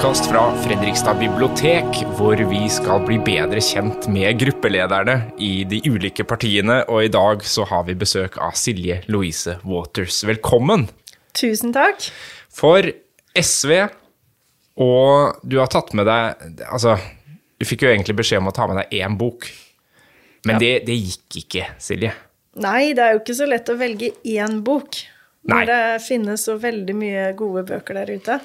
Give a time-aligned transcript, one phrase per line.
[0.00, 1.84] podkast fra Fredrikstad bibliotek,
[2.16, 7.44] hvor vi skal bli bedre kjent med gruppelederne i de ulike partiene, og i dag
[7.44, 10.22] så har vi besøk av Silje Louise Waters.
[10.24, 10.86] Velkommen!
[11.36, 12.08] Tusen takk.
[12.48, 12.88] For
[13.36, 13.74] SV,
[14.80, 16.96] og du har tatt med deg Altså,
[17.60, 19.50] du fikk jo egentlig beskjed om å ta med deg én bok,
[20.48, 20.64] men Ja.
[20.64, 22.16] det, det gikk ikke, Silje.
[22.56, 24.96] Nei, det er jo ikke så lett å velge én bok.
[25.44, 25.60] Nei.
[25.60, 28.40] Når det finnes så veldig mye gode bøker der ute.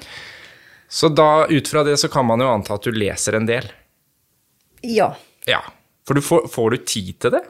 [0.88, 3.66] Så da, ut fra det, så kan man jo anta at du leser en del.
[4.86, 5.12] Ja.
[5.46, 5.62] Ja.
[6.06, 7.42] For du får, får du tid til det?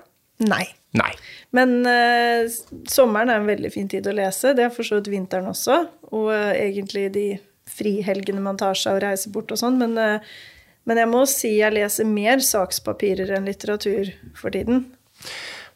[0.46, 0.64] Nei.
[0.96, 1.12] Nei.
[1.56, 2.48] Men uh,
[2.88, 4.54] sommeren er en veldig fin tid å lese.
[4.56, 5.82] Det er for så vidt vinteren også.
[6.12, 7.26] Og uh, egentlig de
[7.68, 9.76] frihelgene man tar seg og reiser bort og sånn.
[9.80, 14.86] Men, uh, men jeg må si jeg leser mer sakspapirer enn litteratur for tiden.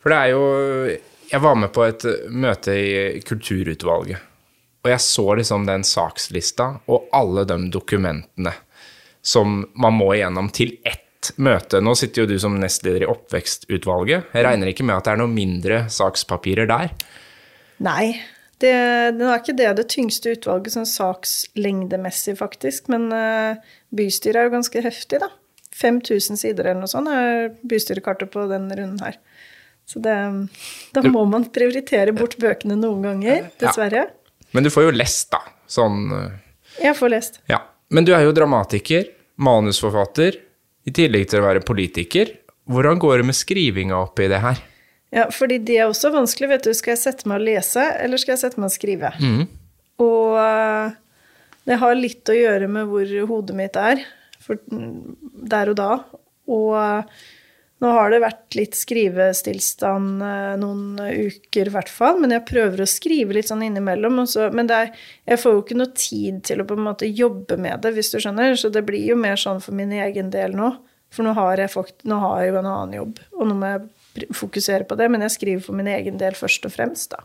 [0.01, 0.45] For det er jo
[1.31, 4.30] Jeg var med på et møte i kulturutvalget.
[4.81, 8.55] Og jeg så liksom den sakslista og alle de dokumentene
[9.21, 11.83] som man må igjennom til ett møte.
[11.85, 14.31] Nå sitter jo du som nestleder i oppvekstutvalget.
[14.33, 16.95] Jeg regner ikke med at det er noe mindre sakspapirer der.
[17.85, 18.15] Nei,
[18.61, 18.73] det,
[19.17, 22.89] det er ikke det det tyngste utvalget sånn sakslengdemessig, faktisk.
[22.93, 23.61] Men uh,
[23.97, 25.31] bystyret er jo ganske heftig, da.
[25.81, 29.21] 5000 sider eller noe sånt er bystyrekartet på denne runden her.
[29.89, 30.15] Så det,
[30.95, 34.05] da må man prioritere bort bøkene noen ganger, dessverre.
[34.57, 35.43] Men du får jo lest, da.
[35.71, 36.39] Sånn eh,
[36.83, 37.41] Jeg får lest.
[37.51, 37.63] Ja.
[37.91, 39.09] Men du er jo dramatiker,
[39.41, 40.39] manusforfatter,
[40.87, 42.31] i tillegg til å være politiker.
[42.71, 44.61] Hvordan går det med skrivinga oppi det her?
[45.11, 46.75] Ja, fordi det er også vanskelig, vet du.
[46.77, 49.11] Skal jeg sette meg og lese, eller skal jeg sette meg og skrive?
[50.01, 50.95] Og eh,
[51.67, 54.05] det har litt å gjøre med hvor hodet mitt er
[54.41, 55.91] for, der og da.
[56.51, 57.21] Og eh,
[57.81, 62.19] nå har det vært litt skrivestillstand eh, noen uker, i hvert fall.
[62.21, 64.19] Men jeg prøver å skrive litt sånn innimellom.
[64.29, 64.91] Så, men er,
[65.25, 68.13] jeg får jo ikke noe tid til å på en måte jobbe med det, hvis
[68.13, 68.53] du skjønner.
[68.61, 70.75] Så det blir jo mer sånn for min egen del nå.
[71.11, 73.71] For nå har jeg, fakt, nå har jeg jo en annen jobb, og nå må
[73.73, 75.09] jeg fokusere på det.
[75.11, 77.25] Men jeg skriver for min egen del først og fremst, da.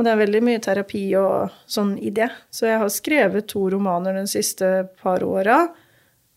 [0.00, 2.30] Og det er veldig mye terapi og sånn i det.
[2.50, 5.60] Så jeg har skrevet to romaner de siste par åra,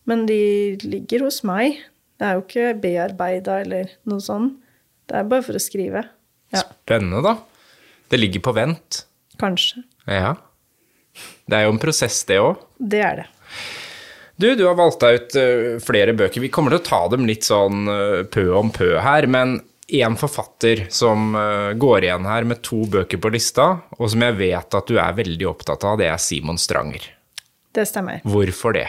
[0.04, 0.38] men de
[0.84, 1.80] ligger hos meg.
[2.18, 4.60] Det er jo ikke bearbeida eller noe sånt.
[5.10, 6.04] Det er bare for å skrive.
[6.54, 7.34] Ja, Spennende, da.
[8.08, 9.04] Det ligger på vent.
[9.40, 9.82] kanskje.
[10.06, 10.36] Ja.
[11.46, 12.60] Det er jo en prosess, det òg.
[12.78, 13.26] Det er det.
[14.36, 16.42] Du, du har valgt deg ut eh, flere bøker.
[16.42, 19.58] Vi kommer til å ta dem litt sånn eh, pø om pø her, men
[19.94, 24.38] én forfatter som eh, går igjen her med to bøker på lista, og som jeg
[24.40, 27.06] vet at du er veldig opptatt av, det er Simon Stranger.
[27.74, 28.22] Det stemmer.
[28.26, 28.88] Hvorfor det?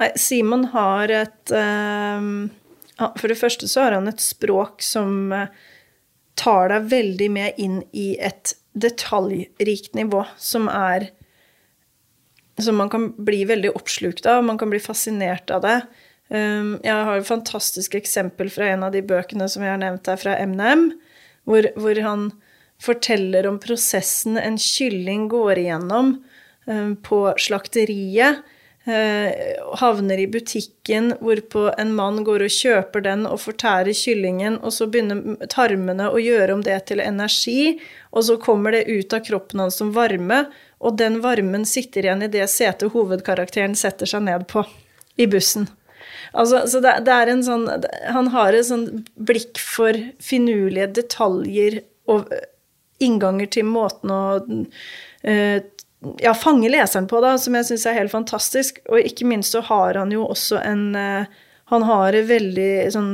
[0.00, 2.48] Nei, Simon har et ehm,
[2.96, 5.52] For det første så har han et språk som eh,
[6.40, 11.10] tar deg veldig med inn i et detaljrikt nivå, som er
[12.60, 15.80] Som man kan bli veldig oppslukt av, man kan bli fascinert av det.
[16.28, 20.06] Um, jeg har et fantastisk eksempel fra en av de bøkene som jeg har nevnt
[20.06, 20.84] her, fra MNM,
[21.48, 22.26] hvor, hvor han
[22.80, 26.12] forteller om prosessen en kylling går igjennom
[26.68, 28.44] um, på slakteriet.
[28.86, 34.74] Eh, havner i butikken, hvorpå en mann går og kjøper den og fortærer kyllingen, og
[34.76, 37.80] så begynner tarmene å gjøre om det til energi,
[38.10, 40.44] og så kommer det ut av kroppen hans som varme,
[40.80, 44.64] og den varmen sitter igjen i det setet hovedkarakteren setter seg ned på
[45.20, 45.68] i bussen.
[46.32, 47.64] Altså, så det, det er en sånn
[48.14, 48.84] Han har et sånn
[49.18, 51.80] blikk for finurlige detaljer
[52.10, 52.30] og
[53.02, 54.22] innganger til måten å
[55.26, 55.62] eh,
[56.18, 58.80] ja, fange leseren på, da, som jeg syns er helt fantastisk.
[58.88, 61.38] Og ikke minst så har han jo også en eh,
[61.70, 63.10] Han har et veldig sånn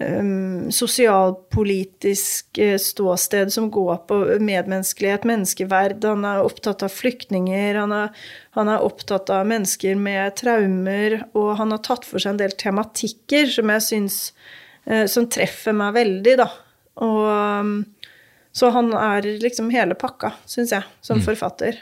[0.00, 6.06] um, sosialpolitisk eh, ståsted som går på medmenneskelighet, menneskeverd.
[6.08, 8.24] Han er opptatt av flyktninger, han er,
[8.56, 12.56] han er opptatt av mennesker med traumer, og han har tatt for seg en del
[12.56, 14.18] tematikker som jeg syns
[14.88, 16.48] uh, Som treffer meg veldig, da.
[17.04, 17.76] Og um,
[18.54, 21.80] så han er liksom hele pakka, syns jeg, som forfatter.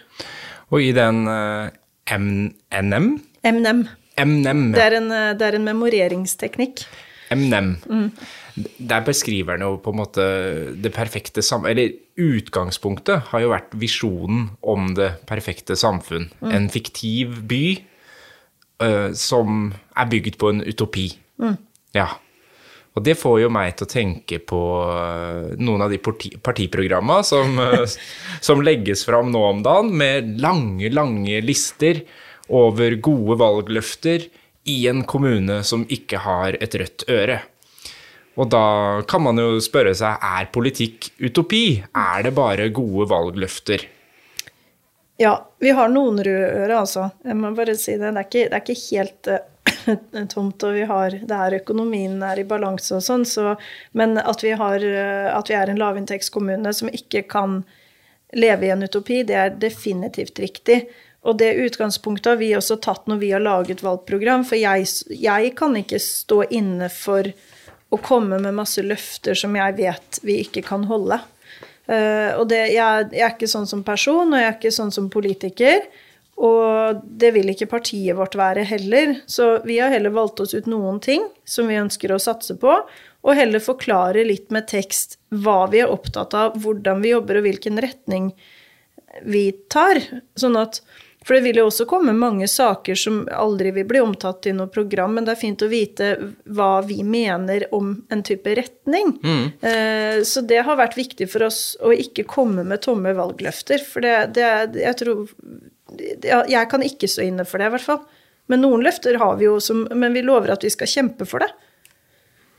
[0.73, 1.69] Og i den uh,
[2.09, 3.11] MNM?
[3.45, 3.83] MNM.
[4.17, 6.85] MNM, Det er en, eh, det er en memoreringsteknikk.
[7.33, 7.77] MNM.
[7.89, 8.09] Mm.
[8.89, 10.25] Der beskriver han jo på en måte
[10.77, 11.65] det perfekte sam...
[11.69, 16.29] Eller utgangspunktet har jo vært visjonen om det perfekte samfunn.
[16.43, 16.51] Mm.
[16.59, 17.63] En fiktiv by
[18.85, 21.09] uh, som er bygd på en utopi.
[21.41, 21.57] Mm.
[21.97, 22.11] Ja.
[22.93, 27.23] Og det får jo meg til å tenke på eh, noen av de parti partiprogramma
[27.25, 27.87] som, eh,
[28.47, 32.03] som legges fram nå om dagen, med lange, lange lister
[32.53, 34.29] over gode valgløfter
[34.69, 37.41] i en kommune som ikke har et rødt øre.
[38.41, 38.67] Og da
[39.09, 41.83] kan man jo spørre seg, er politikk utopi?
[41.97, 43.85] Er det bare gode valgløfter?
[45.21, 47.11] Ja, vi har noen røde ører, altså.
[47.27, 48.09] Jeg må bare si det.
[48.09, 49.43] Det er ikke, det er ikke helt uh,
[50.35, 53.55] tomt, og vi har Det er økonomien er i balanse og sånn, så
[53.93, 57.63] Men at vi, har, uh, at vi er en lavinntektskommune som ikke kan
[58.33, 60.87] leve i en utopi, det er definitivt riktig.
[61.23, 65.53] Og det utgangspunktet har vi også tatt når vi har laget valgprogram, for jeg, jeg
[65.59, 67.29] kan ikke stå inne for
[67.93, 71.21] å komme med masse løfter som jeg vet vi ikke kan holde.
[71.91, 74.95] Uh, og det, jeg, jeg, er ikke sånn som person, og jeg er ikke sånn
[74.95, 75.85] som politiker.
[76.43, 79.15] Og det vil ikke partiet vårt være heller.
[79.31, 82.75] Så vi har heller valgt oss ut noen ting som vi ønsker å satse på,
[83.23, 87.47] og heller forklare litt med tekst hva vi er opptatt av, hvordan vi jobber, og
[87.47, 88.33] hvilken retning
[89.23, 90.03] vi tar.
[90.39, 90.83] Sånn at
[91.23, 94.67] for det vil jo også komme mange saker som aldri vil bli omtatt i noe
[94.73, 96.09] program, men det er fint å vite
[96.51, 99.15] hva vi mener om en type retning.
[99.23, 99.45] Mm.
[99.71, 103.85] Eh, så det har vært viktig for oss å ikke komme med tomme valgløfter.
[103.87, 105.29] For det, det jeg tror
[106.23, 108.03] Jeg kan ikke stå inne for det, i hvert fall.
[108.51, 111.45] Men noen løfter har vi jo, som, men vi lover at vi skal kjempe for
[111.45, 111.51] det.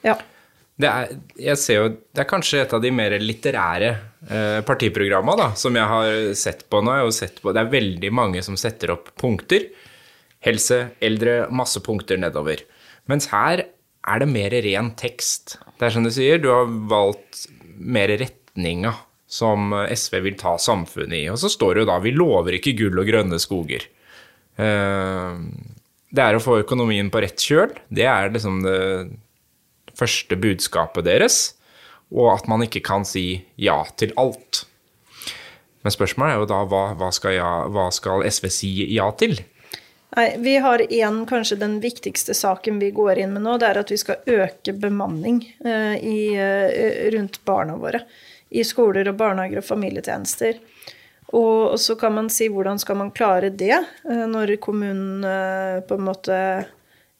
[0.06, 0.15] Ja.
[0.80, 5.38] Det er, jeg ser jo, det er kanskje et av de mer litterære eh, partiprogrammene
[5.44, 6.95] da, som jeg har sett på nå.
[7.13, 9.68] Sett på, det er veldig mange som setter opp punkter.
[10.44, 12.65] Helse, eldre, masse punkter nedover.
[13.12, 13.68] Mens her
[14.03, 15.57] er det mer ren tekst.
[15.77, 17.45] Det er som du sier, du har valgt
[17.77, 18.95] mer retninga
[19.33, 21.27] som SV vil ta samfunnet i.
[21.33, 23.88] Og så står det jo da 'Vi lover ikke gull og grønne skoger'.
[24.62, 25.38] Eh,
[26.13, 27.74] det er å få økonomien på rett kjøl.
[27.89, 29.18] Det er liksom det
[29.97, 31.56] første budskapet deres,
[32.13, 34.65] og at man ikke kan si ja til alt.
[35.81, 39.39] Men spørsmålet er jo da hva, hva, skal, ja, hva skal, SV si ja til?
[40.15, 43.57] Nei, Vi har igjen kanskje den viktigste saken vi går inn med nå.
[43.57, 48.03] Det er at vi skal øke bemanning eh, i, eh, rundt barna våre.
[48.53, 50.59] I skoler og barnehager og familietjenester.
[51.33, 55.97] Og, så kan man si hvordan skal man klare det eh, når kommunen eh, på
[55.97, 56.38] en måte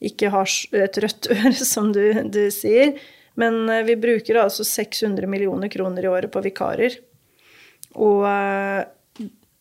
[0.04, 2.94] ikke har et rødt øre, som du, du sier.
[3.40, 7.00] Men eh, vi bruker altså 600 millioner kroner i året på vikarer.
[7.94, 8.26] Og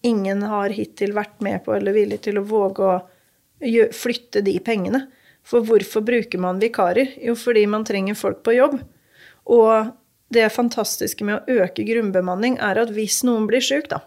[0.08, 2.94] ingen har hittil vært med på eller villig til å våge å
[3.92, 5.02] flytte de pengene.
[5.44, 7.12] For hvorfor bruker man vikarer?
[7.20, 8.78] Jo, fordi man trenger folk på jobb.
[9.52, 9.92] Og
[10.32, 14.02] det fantastiske med å øke grunnbemanning er at hvis noen blir sjuk, da,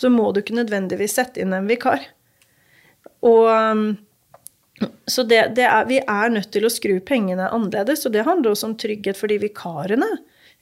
[0.00, 2.04] så må du ikke nødvendigvis sette inn en vikar.
[3.24, 3.86] Og um,
[5.06, 8.52] så det, det er, vi er nødt til å skru pengene annerledes, og det handler
[8.52, 10.10] også om trygghet for de vikarene.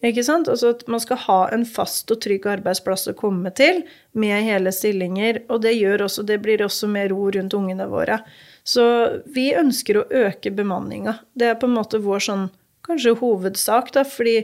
[0.03, 0.49] Ikke sant?
[0.51, 3.85] Altså at man skal ha en fast og trygg arbeidsplass å komme til
[4.19, 5.45] med hele stillinger.
[5.47, 8.19] Og det, gjør også, det blir også mer ro rundt ungene våre.
[8.67, 8.85] Så
[9.31, 11.21] vi ønsker å øke bemanninga.
[11.39, 12.49] Det er på en måte vår sånn
[12.83, 14.41] kanskje hovedsak, da, fordi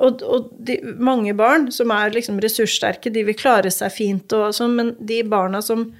[0.00, 4.54] og, og de, mange barn som er liksom ressurssterke, de vil klare seg fint og
[4.56, 5.90] sånn, men de barna som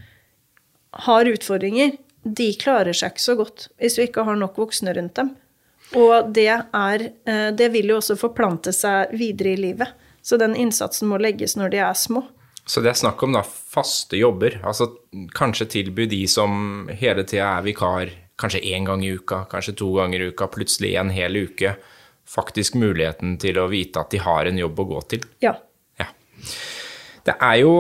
[1.06, 5.16] har utfordringer, de klarer seg ikke så godt hvis vi ikke har nok voksne rundt
[5.18, 5.32] dem.
[5.98, 9.92] Og det, er, eh, det vil jo også forplante seg videre i livet.
[10.22, 12.22] Så den innsatsen må legges når de er små.
[12.64, 14.86] Så det er snakk om da faste jobber, altså
[15.34, 19.88] kanskje tilby de som hele tida er vikar, kanskje én gang i uka, kanskje to
[19.96, 21.74] ganger i uka, plutselig en hel uke,
[22.28, 25.26] faktisk muligheten til å vite at de har en jobb å gå til.
[25.44, 25.56] Ja.
[26.00, 26.08] ja.
[27.26, 27.74] Det er jo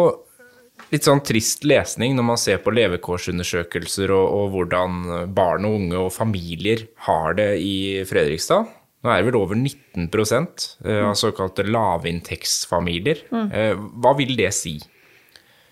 [0.92, 5.02] litt sånn trist lesning når man ser på levekårsundersøkelser og, og, hvordan
[5.34, 7.74] barn og unge og familier har det i
[8.08, 8.68] Fredrikstad.
[9.02, 13.24] Nå er det vel over 19 eh, av såkalte lavinntektsfamilier.
[13.34, 13.46] Mm.
[13.50, 14.76] Eh, hva vil det si?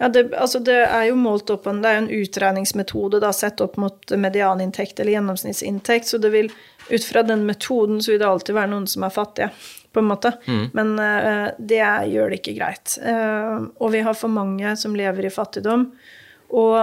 [0.00, 3.60] Ja, det, altså det, er jo målt opp en, det er en utregningsmetode da, sett
[3.60, 6.08] opp mot medianinntekt eller gjennomsnittsinntekt.
[6.08, 6.48] Så det vil,
[6.90, 9.50] ut fra den metoden så vil det alltid være noen som er fattige
[9.92, 10.32] på en måte.
[10.46, 10.64] Mm.
[10.76, 11.82] Men uh, det
[12.12, 12.96] gjør det ikke greit.
[13.02, 15.88] Uh, og vi har for mange som lever i fattigdom.
[16.54, 16.78] Og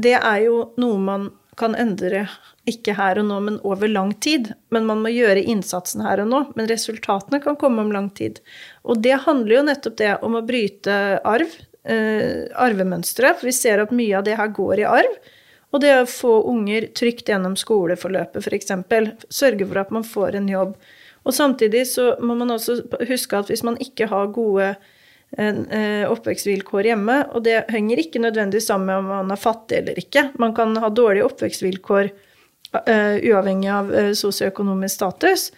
[0.00, 2.24] det er jo noe man kan endre,
[2.66, 4.50] ikke her og nå, men over lang tid.
[4.74, 6.40] Men man må gjøre innsatsen her og nå.
[6.58, 8.40] Men resultatene kan komme om lang tid.
[8.82, 11.56] Og det handler jo nettopp det om å bryte arv.
[11.84, 13.34] Uh, arvemønstre.
[13.36, 15.18] For vi ser at mye av det her går i arv.
[15.74, 18.70] Og det å få unger trygt gjennom skoleforløpet, f.eks.
[19.34, 20.76] Sørge for at man får en jobb.
[21.24, 22.78] Og samtidig så må man også
[23.08, 24.68] huske at hvis man ikke har gode
[25.34, 29.98] eh, oppvekstvilkår hjemme, og det henger ikke nødvendigvis sammen med om man er fattig eller
[29.98, 35.48] ikke, man kan ha dårlige oppvekstvilkår uh, uavhengig av sosioøkonomisk status,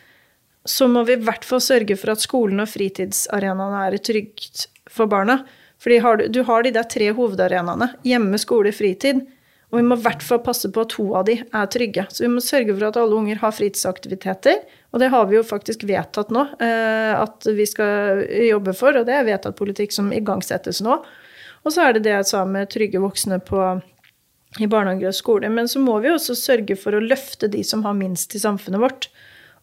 [0.67, 5.11] så må vi i hvert fall sørge for at skolen og fritidsarenaene er trygt for
[5.11, 5.41] barna.
[5.83, 6.01] Fordi
[6.33, 9.27] du, har de der tre hovedarenaene, hjemme, skole, fritid.
[9.73, 12.07] Og vi må i hvert fall passe på at to av de er trygge.
[12.15, 14.61] Så vi må sørge for at alle unger har fritidsaktiviteter.
[14.95, 19.09] Og det har vi jo faktisk vedtatt nå eh, at vi skal jobbe for, og
[19.09, 21.01] det er vedtatt politikk som igangsettes nå.
[21.67, 23.65] Og så er det det jeg sa med trygge voksne på,
[24.63, 25.51] i barnehage og skole.
[25.53, 28.81] Men så må vi også sørge for å løfte de som har minst i samfunnet
[28.81, 29.11] vårt.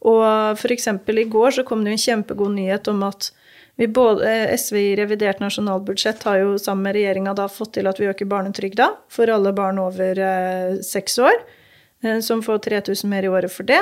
[0.03, 0.89] Og f.eks.
[0.91, 3.31] i går så kom det jo en kjempegod nyhet om at
[3.77, 8.29] både, SV i revidert nasjonalbudsjett har jo sammen med regjeringa fått til at vi øker
[8.29, 11.33] barnetrygda for alle barn over eh, seks år,
[12.03, 13.81] eh, som får 3000 mer i året for det.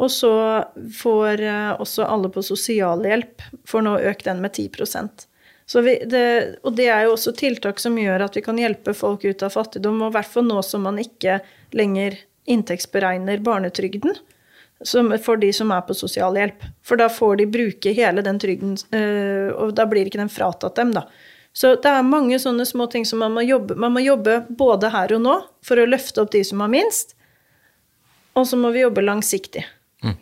[0.00, 0.32] Og så
[1.00, 5.28] får eh, også alle på sosialhjelp får nå økt den med 10%
[5.82, 9.24] vi, det, Og det er jo også tiltak som gjør at vi kan hjelpe folk
[9.24, 11.40] ut av fattigdom, og i hvert fall nå som man ikke
[11.74, 14.14] lenger inntektsberegner barnetrygden
[15.24, 16.66] for de som er på sosialhjelp.
[16.84, 20.76] For da får de bruke hele den trygden, øh, og da blir ikke den fratatt
[20.76, 21.06] dem, da.
[21.56, 24.90] Så det er mange sånne små ting som man må jobbe Man må jobbe både
[24.92, 27.14] her og nå for å løfte opp de som har minst,
[28.36, 29.64] og så må vi jobbe langsiktig.
[30.04, 30.18] Mm.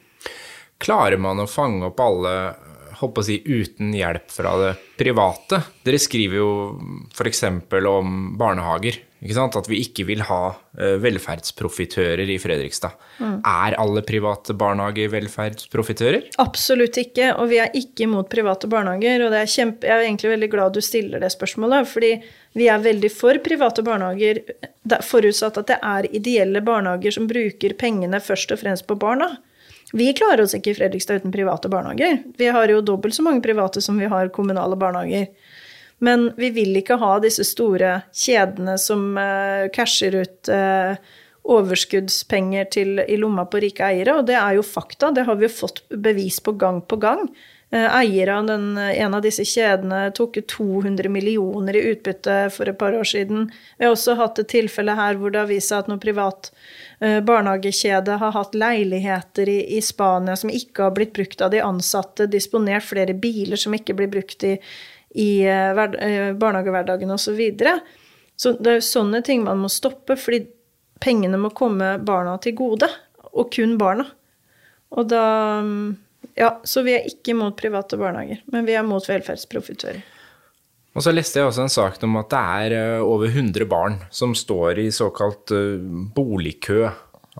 [0.78, 2.34] Klarer man å fange opp alle
[3.00, 5.60] håper å si, uten hjelp fra det private.
[5.84, 6.50] Dere skriver jo
[7.10, 7.42] f.eks.
[7.90, 9.00] om barnehager.
[9.24, 12.92] At vi ikke vil ha uh, velferdsprofitører i Fredrikstad.
[13.18, 13.38] Mm.
[13.40, 16.28] Er alle private barnehager velferdsprofitører?
[16.44, 19.24] Absolutt ikke, og vi er ikke imot private barnehager.
[19.24, 22.12] Og er kjempe, jeg er egentlig veldig glad du stiller det spørsmålet, fordi
[22.54, 24.44] vi er veldig for private barnehager,
[25.08, 29.32] forutsatt at det er ideelle barnehager som bruker pengene først og fremst på barna.
[29.94, 32.20] Vi klarer oss ikke i Fredrikstad uten private barnehager.
[32.36, 35.30] Vi har jo dobbelt så mange private som vi har kommunale barnehager.
[36.04, 40.98] Men vi vil ikke ha disse store kjedene som uh, casher ut uh,
[41.44, 45.12] overskuddspenger til, i lomma på rike eiere, og det er jo fakta.
[45.14, 47.26] Det har vi jo fått bevis på gang på gang.
[47.74, 52.80] Uh, eiere av den, en av disse kjedene tok 200 millioner i utbytte for et
[52.80, 53.48] par år siden.
[53.78, 56.52] Vi har også hatt et tilfelle her hvor det har vist seg at noen privat
[57.04, 61.60] Eh, barnehagekjede har hatt leiligheter i, i, Spania som ikke har blitt brukt av de
[61.60, 64.54] ansatte, disponert flere biler som ikke blir brukt i,
[65.14, 67.30] i uh, barnehagehverdagen osv.
[67.30, 67.78] Så, videre.
[68.36, 70.44] så det er jo sånne ting man må stoppe, fordi
[71.02, 72.90] pengene må komme barna til gode.
[73.34, 74.06] Og kun barna.
[74.94, 75.26] Og da
[75.62, 75.86] mm,
[76.38, 80.00] Ja, så vi er ikke mot private barnehager, men vi er mot velferdsprofitører.
[80.94, 83.98] Og så leste jeg også en sak om at det er eh, over 100 barn
[84.14, 85.82] som står i såkalt eh,
[86.14, 86.88] boligkø.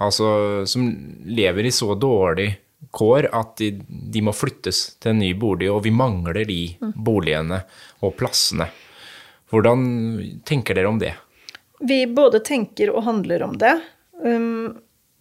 [0.03, 0.29] Altså
[0.67, 0.89] som
[1.27, 2.49] lever i så dårlig
[2.91, 6.61] kår at de, de, må flyttes til en ny bolig, og vi mangler de
[6.95, 7.63] boligene
[8.05, 8.69] og plassene.
[9.53, 9.85] Hvordan
[10.47, 11.15] tenker dere om det?
[11.85, 13.77] Vi både tenker og handler om det.
[14.25, 14.75] Um,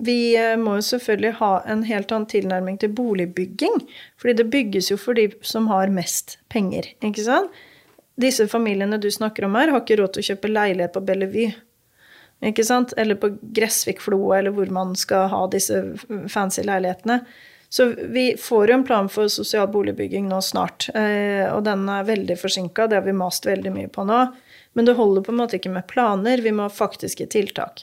[0.03, 3.83] vi eh, må jo selvfølgelig ha en helt annen tilnærming til boligbygging.
[4.19, 7.53] Fordi det bygges jo for de som har mest penger, ikke sant?
[8.19, 11.53] Disse familiene du snakker om her, har ikke råd til å kjøpe leilighet på Bellevue.
[12.43, 12.93] Ikke sant?
[12.99, 15.79] Eller på Gressvikfloa, eller hvor man skal ha disse
[16.29, 17.21] fancy leilighetene.
[17.73, 20.91] Så vi får jo en plan for sosial boligbygging nå snart.
[20.93, 24.19] Eh, og den er veldig forsinka, det har vi mast veldig mye på nå.
[24.77, 27.81] Men det holder på en måte ikke med planer, vi må ha faktiske tiltak.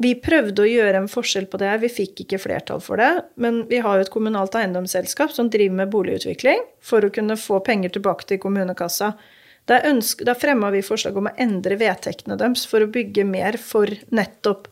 [0.00, 3.10] Vi prøvde å gjøre en forskjell på det vi fikk ikke flertall for det.
[3.36, 7.60] Men vi har jo et kommunalt eiendomsselskap som driver med boligutvikling for å kunne få
[7.66, 9.12] penger tilbake til kommunekassa.
[9.68, 9.82] Da,
[10.24, 14.69] da fremma vi forslag om å endre vedtektene deres for å bygge mer for nettopp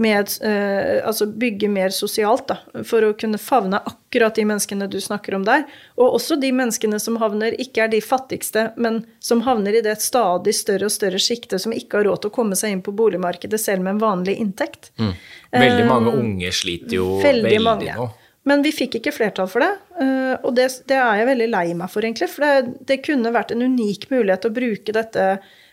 [0.00, 4.96] med, eh, altså bygge mer sosialt, da, for å kunne favne akkurat de menneskene du
[5.00, 5.66] snakker om der.
[6.00, 9.98] Og også de menneskene som havner, ikke er de fattigste, men som havner i det
[10.00, 12.96] stadig større og større sjiktet som ikke har råd til å komme seg inn på
[12.96, 14.90] boligmarkedet selv med en vanlig inntekt.
[14.96, 15.12] Mm.
[15.60, 18.10] Veldig mange um, unge sliter jo veldig, veldig nå.
[18.48, 21.66] Men vi fikk ikke flertall for det, eh, og det, det er jeg veldig lei
[21.76, 22.30] meg for, egentlig.
[22.32, 25.26] For det, det, kunne vært en unik mulighet å bruke dette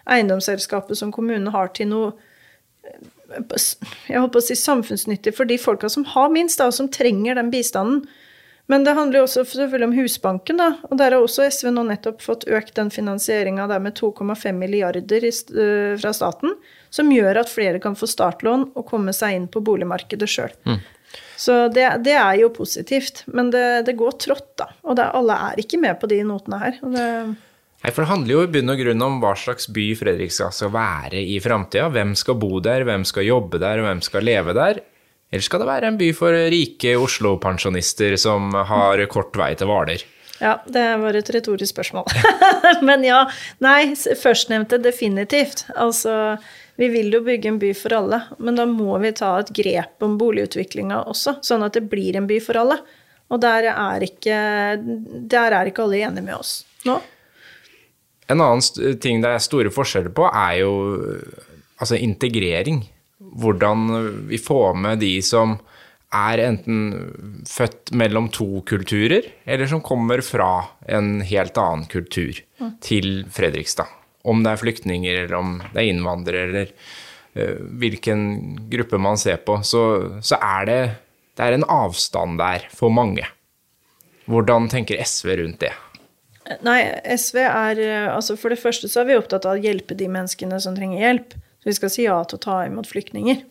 [0.03, 2.26] eiendomsselskapet som kommunen har, til noe eh,
[3.27, 7.39] jeg håper å si samfunnsnyttig for de folka som har minst, da, og som trenger
[7.39, 8.05] den bistanden.
[8.67, 10.67] Men det handler jo også selvfølgelig om Husbanken, da.
[10.89, 15.93] Og der har også SV nå nettopp fått økt den finansieringa med 2,5 milliarder eh,
[16.01, 16.57] fra staten.
[16.91, 20.51] Som gjør at flere kan få startlån og komme seg inn på boligmarkedet sjøl.
[20.67, 20.83] Mm.
[21.39, 23.23] Så det, det, er jo positivt.
[23.31, 24.67] Men det, det går trått, da.
[24.83, 26.81] Og det, alle er ikke med på de notene her.
[27.83, 30.73] Nei, for Det handler jo i bunn og grunn om hva slags by Fredrikstad skal
[30.73, 31.91] være i framtida.
[31.93, 34.81] Hvem skal bo der, hvem skal jobbe der, og hvem skal leve der?
[35.31, 40.05] Eller skal det være en by for rike Oslo-pensjonister som har kort vei til Hvaler?
[40.37, 42.09] Ja, det var et retorisk spørsmål.
[42.87, 43.23] Men ja.
[43.63, 45.65] Nei, førstnevnte definitivt.
[45.75, 46.37] Altså
[46.77, 50.03] vi vil jo bygge en by for alle, men da må vi ta et grep
[50.05, 52.77] om boligutviklinga også, sånn at det blir en by for alle.
[53.33, 54.37] Og der er ikke,
[55.25, 56.99] der er ikke alle enige med oss nå.
[58.27, 60.73] En annen ting det er store forskjeller på, er jo
[61.79, 62.83] altså integrering.
[63.17, 63.87] Hvordan
[64.29, 65.55] vi får med de som
[66.15, 72.39] er enten født mellom to kulturer, eller som kommer fra en helt annen kultur,
[72.81, 73.87] til Fredrikstad.
[74.27, 76.71] om det er flyktninger, eller om det er innvandrere, eller
[77.37, 79.83] uh, hvilken gruppe man ser på, så,
[80.19, 80.81] så er det,
[81.37, 83.23] det er en avstand der for mange.
[84.27, 85.71] Hvordan tenker SV rundt det?
[86.63, 86.79] Nei,
[87.17, 87.81] SV er
[88.13, 91.03] altså For det første så er vi opptatt av å hjelpe de menneskene som trenger
[91.03, 91.35] hjelp.
[91.59, 93.41] Så vi skal si ja til å ta imot flyktninger.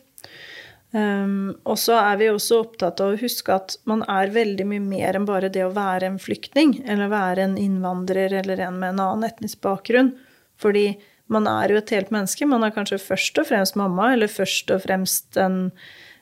[0.95, 4.83] Um, og så er vi også opptatt av å huske at man er veldig mye
[4.85, 8.95] mer enn bare det å være en flyktning, eller være en innvandrer eller en med
[8.95, 10.13] en annen etnisk bakgrunn.
[10.57, 10.87] Fordi
[11.33, 12.47] man er jo et helt menneske.
[12.47, 15.59] Man er kanskje først og fremst mamma, eller først og fremst en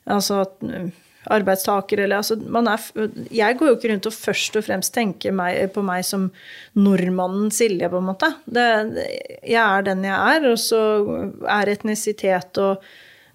[0.10, 0.42] altså,
[1.34, 2.86] arbeidstaker, eller altså er,
[3.34, 6.30] Jeg går jo ikke rundt og først og fremst tenker meg, på meg som
[6.78, 8.30] nordmannen Silje, på en måte.
[8.46, 8.68] Det,
[9.48, 10.82] jeg er den jeg er, og så
[11.58, 12.86] er etnisitet og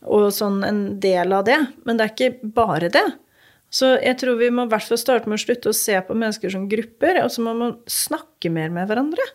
[0.09, 1.59] og sånn en del av det.
[1.85, 3.07] Men det er ikke bare det.
[3.71, 6.17] Så jeg tror vi må i hvert fall starte med å slutte å se på
[6.17, 9.27] mennesker som grupper, og så må man snakke mer med hverandre.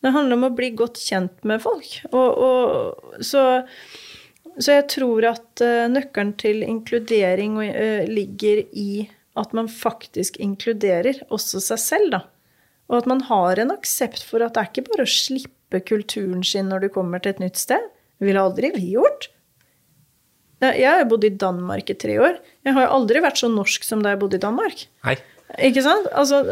[0.00, 1.86] Det handler om å bli godt kjent med folk.
[2.10, 3.44] Og, og, så,
[4.60, 9.08] så, jeg tror at uh, nøkkelen til inkludering uh, ligger i
[9.40, 12.22] at man faktisk inkluderer også seg selv, da.
[12.90, 16.42] Og at man har en aksept for at det er ikke bare å slippe kulturen
[16.46, 17.84] sin når du kommer til et nytt sted.
[18.18, 19.30] Det ville aldri vi gjort.
[20.60, 22.40] Jeg har bodd i Danmark i tre år.
[22.66, 24.82] Jeg har aldri vært så norsk som da jeg bodde i Danmark.
[25.06, 25.14] Nei.
[25.66, 26.06] Ikke sant?
[26.14, 26.42] Altså,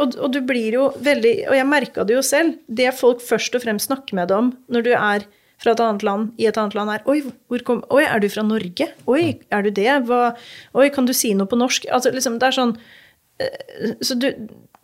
[0.00, 2.56] og, og, du blir jo veldig Og jeg merka det jo selv.
[2.66, 5.26] Det folk først og fremst snakker med deg om når du er
[5.62, 8.28] fra et annet land, i et annet land, er Oi, hvor kom, oi er du
[8.32, 8.88] fra Norge?
[9.10, 9.22] Oi,
[9.54, 9.90] er du det?
[10.08, 10.34] Hva,
[10.78, 11.86] oi, kan du si noe på norsk?
[11.94, 12.74] Altså, liksom, det er sånn
[13.42, 14.28] eh, Så du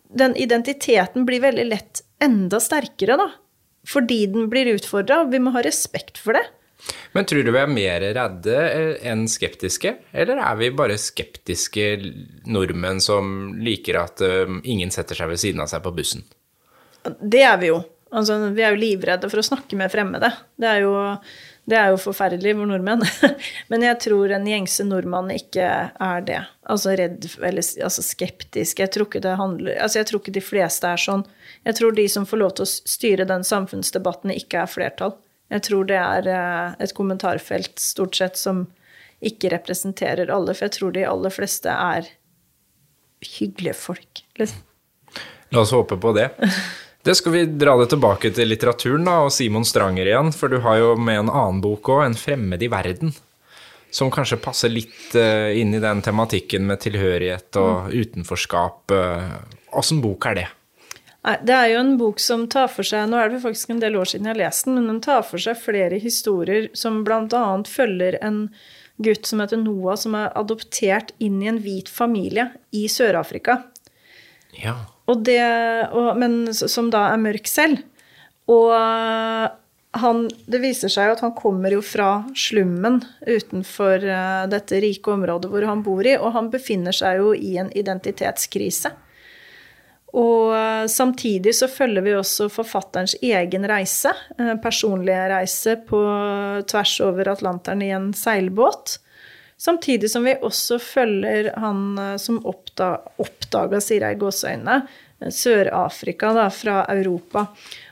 [0.08, 3.26] Den identiteten blir veldig lett enda sterkere, da.
[3.88, 5.24] Fordi den blir utfordra.
[5.28, 6.46] Vi må ha respekt for det.
[7.12, 8.56] Men tror du vi er mer redde
[9.06, 11.86] enn skeptiske, eller er vi bare skeptiske
[12.48, 16.24] nordmenn som liker at um, ingen setter seg ved siden av seg på bussen?
[17.20, 17.82] Det er vi jo.
[18.14, 20.30] Altså, vi er jo livredde for å snakke med fremmede.
[20.56, 20.92] Det er jo,
[21.68, 23.04] det er jo forferdelig for nordmenn.
[23.70, 26.40] Men jeg tror en gjengse nordmann ikke er det.
[26.72, 28.80] Altså redd eller altså skeptisk.
[28.80, 31.26] Jeg tror, ikke det handler, altså jeg tror ikke de fleste er sånn.
[31.68, 35.16] Jeg tror de som får lov til å styre den samfunnsdebatten, ikke er flertall.
[35.52, 38.66] Jeg tror det er eh, et kommentarfelt stort sett som
[39.24, 42.08] ikke representerer alle, for jeg tror de aller fleste er
[43.36, 44.22] hyggelige folk.
[44.38, 44.64] Liksom.
[45.52, 46.28] La oss håpe på det.
[47.02, 50.58] Det skal vi dra det tilbake til litteraturen da, og Simon Stranger igjen, for du
[50.64, 53.14] har jo med en annen bok òg, 'En fremmed i verden',
[53.90, 58.92] som kanskje passer litt uh, inn i den tematikken med tilhørighet og utenforskap.
[59.72, 60.48] Åssen uh, bok er det?
[61.28, 63.80] Nei, det er jo en bok som tar for seg Nå er det faktisk en
[63.82, 67.02] del år siden jeg har lest den, men den tar for seg flere historier som
[67.04, 67.62] bl.a.
[67.66, 68.46] følger en
[69.02, 73.60] gutt som heter Noah, som er adoptert inn i en hvit familie i Sør-Afrika.
[74.58, 74.76] Ja.
[75.08, 75.40] Og det,
[75.96, 77.80] og, men som da er mørk selv.
[78.48, 78.72] Og
[79.96, 85.12] han, det viser seg jo at han kommer jo fra slummen utenfor uh, dette rike
[85.12, 88.92] området hvor han bor i, og han befinner seg jo i en identitetskrise.
[90.16, 96.00] Og eh, samtidig så følger vi også forfatterens egen reise, eh, personlige reise på
[96.64, 98.96] tvers over Atlanteren i en seilbåt.
[99.58, 104.80] Samtidig som vi også følger han eh, som oppdaga, sier jeg i gåseøynene,
[105.34, 107.48] Sør-Afrika da, fra Europa.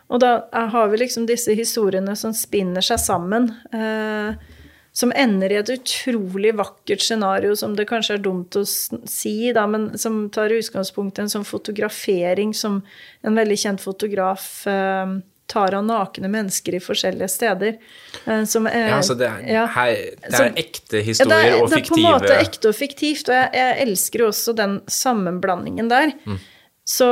[0.06, 3.50] Og da har vi liksom disse historiene som spinner seg sammen.
[3.74, 4.54] Eh,
[4.96, 9.66] som ender i et utrolig vakkert scenario som det kanskje er dumt å si, da,
[9.68, 12.78] men som tar utgangspunkt i en sånn fotografering som
[13.26, 17.78] en veldig kjent fotograf eh, tar av nakne mennesker i forskjellige steder.
[18.24, 21.54] Eh, som er, ja, så det er, ja, her, det er som, ekte historier ja,
[21.54, 24.24] er, og fiktive Det er på en måte ekte og fiktivt, og jeg, jeg elsker
[24.24, 26.14] jo også den sammenblandingen der.
[26.26, 26.38] Mm.
[26.86, 27.08] Så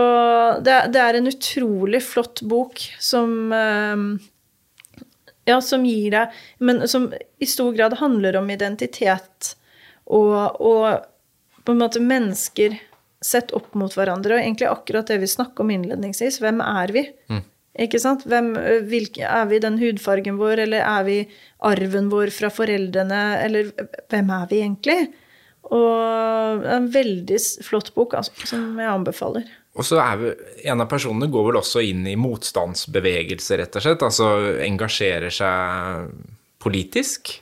[0.63, 4.07] det, det, er en utrolig flott bok som eh,
[5.45, 7.09] ja, som gir deg Men som
[7.43, 9.55] i stor grad handler om identitet
[10.05, 11.05] og, og
[11.65, 12.77] på en måte mennesker
[13.25, 14.37] sett opp mot hverandre.
[14.37, 16.41] Og egentlig akkurat det vi snakker om innledningsvis.
[16.45, 17.07] Hvem er vi?
[17.33, 17.41] Mm.
[17.75, 18.23] Ikke sant?
[18.31, 18.53] Hvem,
[18.87, 21.19] hvilke, er vi den hudfargen vår, eller er vi
[21.67, 23.73] arven vår fra foreldrene, eller
[24.13, 24.99] hvem er vi egentlig?
[25.75, 29.47] Og en veldig flott bok altså, som jeg anbefaler.
[29.75, 30.33] Og så er vi,
[30.71, 34.05] En av personene går vel også inn i motstandsbevegelse, rett og slett.
[34.07, 34.29] Altså
[34.63, 36.13] engasjerer seg
[36.63, 37.35] politisk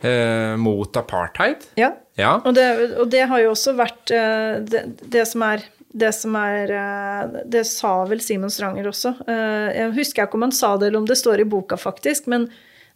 [0.00, 1.68] eh, mot apartheid.
[1.78, 2.38] Ja, ja.
[2.40, 6.34] Og, det, og, det, har jo også vært eh, det, det, som er det som
[6.36, 9.14] er eh, Det sa vel Simon Stranger også.
[9.26, 12.28] Eh, jeg husker ikke om han sa det, eller om det står i boka, faktisk.
[12.32, 12.48] Men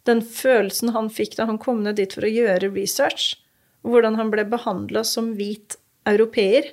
[0.09, 3.35] den følelsen han fikk da han kom ned dit for å gjøre research,
[3.85, 5.77] hvordan han ble behandla som hvit
[6.09, 6.71] europeer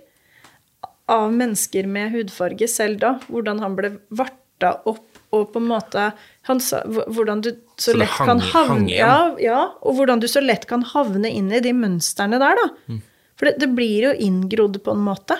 [1.08, 3.14] av mennesker med hudfarge selv da.
[3.32, 5.04] Hvordan han ble varta opp
[5.36, 6.06] og på en måte
[6.48, 10.28] han sa, hvordan du så, Så lett hang- kan havne ja, ja, og hvordan du
[10.28, 12.64] så lett kan havne inn i de mønstrene der, da.
[12.88, 13.02] Mm.
[13.36, 15.36] For det, det blir jo inngrodd på en måte.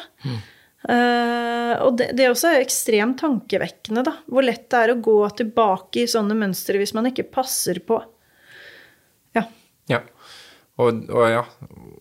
[0.86, 4.12] Eh, og det, det er også ekstremt tankevekkende, da.
[4.30, 7.96] Hvor lett det er å gå tilbake i sånne mønstre hvis man ikke passer på.
[9.36, 9.42] Ja.
[9.90, 10.00] Ja.
[10.78, 11.42] Og, og ja,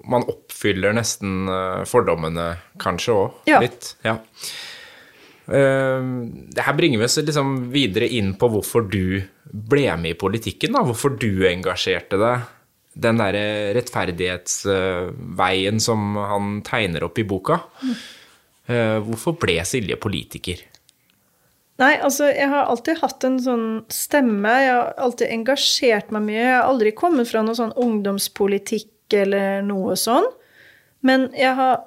[0.05, 3.59] man oppfyller nesten eh, fordommene kanskje òg, Ja.
[3.63, 3.95] litt.
[4.05, 4.15] Ja.
[5.47, 6.03] Uh,
[6.51, 10.75] det her bringer vi oss liksom videre inn på hvorfor du ble med i politikken,
[10.75, 10.81] da.
[10.83, 12.41] Hvorfor du engasjerte deg.
[12.97, 17.59] Den derre rettferdighetsveien som han tegner opp i boka.
[17.85, 17.95] Eh,
[18.67, 20.59] hvorfor ble Silje politiker?
[21.77, 24.53] Nei, altså, jeg har alltid hatt en sånn stemme.
[24.63, 26.39] Jeg har alltid engasjert meg mye.
[26.39, 30.25] Jeg har aldri kommet fra noe sånn ungdomspolitikk eller noe sånn.
[31.05, 31.85] Men jeg har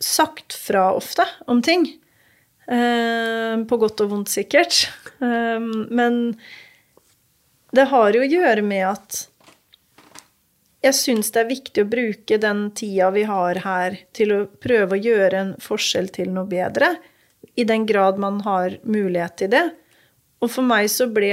[0.00, 1.84] sagt fra ofte om ting.
[2.68, 4.86] Eh, på godt og vondt, sikkert.
[5.20, 6.38] Eh, men
[7.76, 9.26] det har jo å gjøre med at
[10.84, 14.94] jeg syns det er viktig å bruke den tida vi har her, til å prøve
[14.94, 16.94] å gjøre en forskjell til noe bedre.
[17.58, 19.64] I den grad man har mulighet til det.
[20.38, 21.32] Og for meg så ble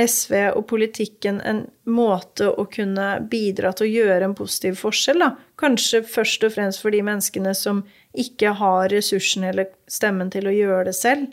[0.00, 5.20] SV og politikken en måte å kunne bidra til å gjøre en positiv forskjell.
[5.20, 5.34] Da.
[5.60, 7.82] Kanskje først og fremst for de menneskene som
[8.16, 11.28] ikke har ressursene eller stemmen til å gjøre det selv.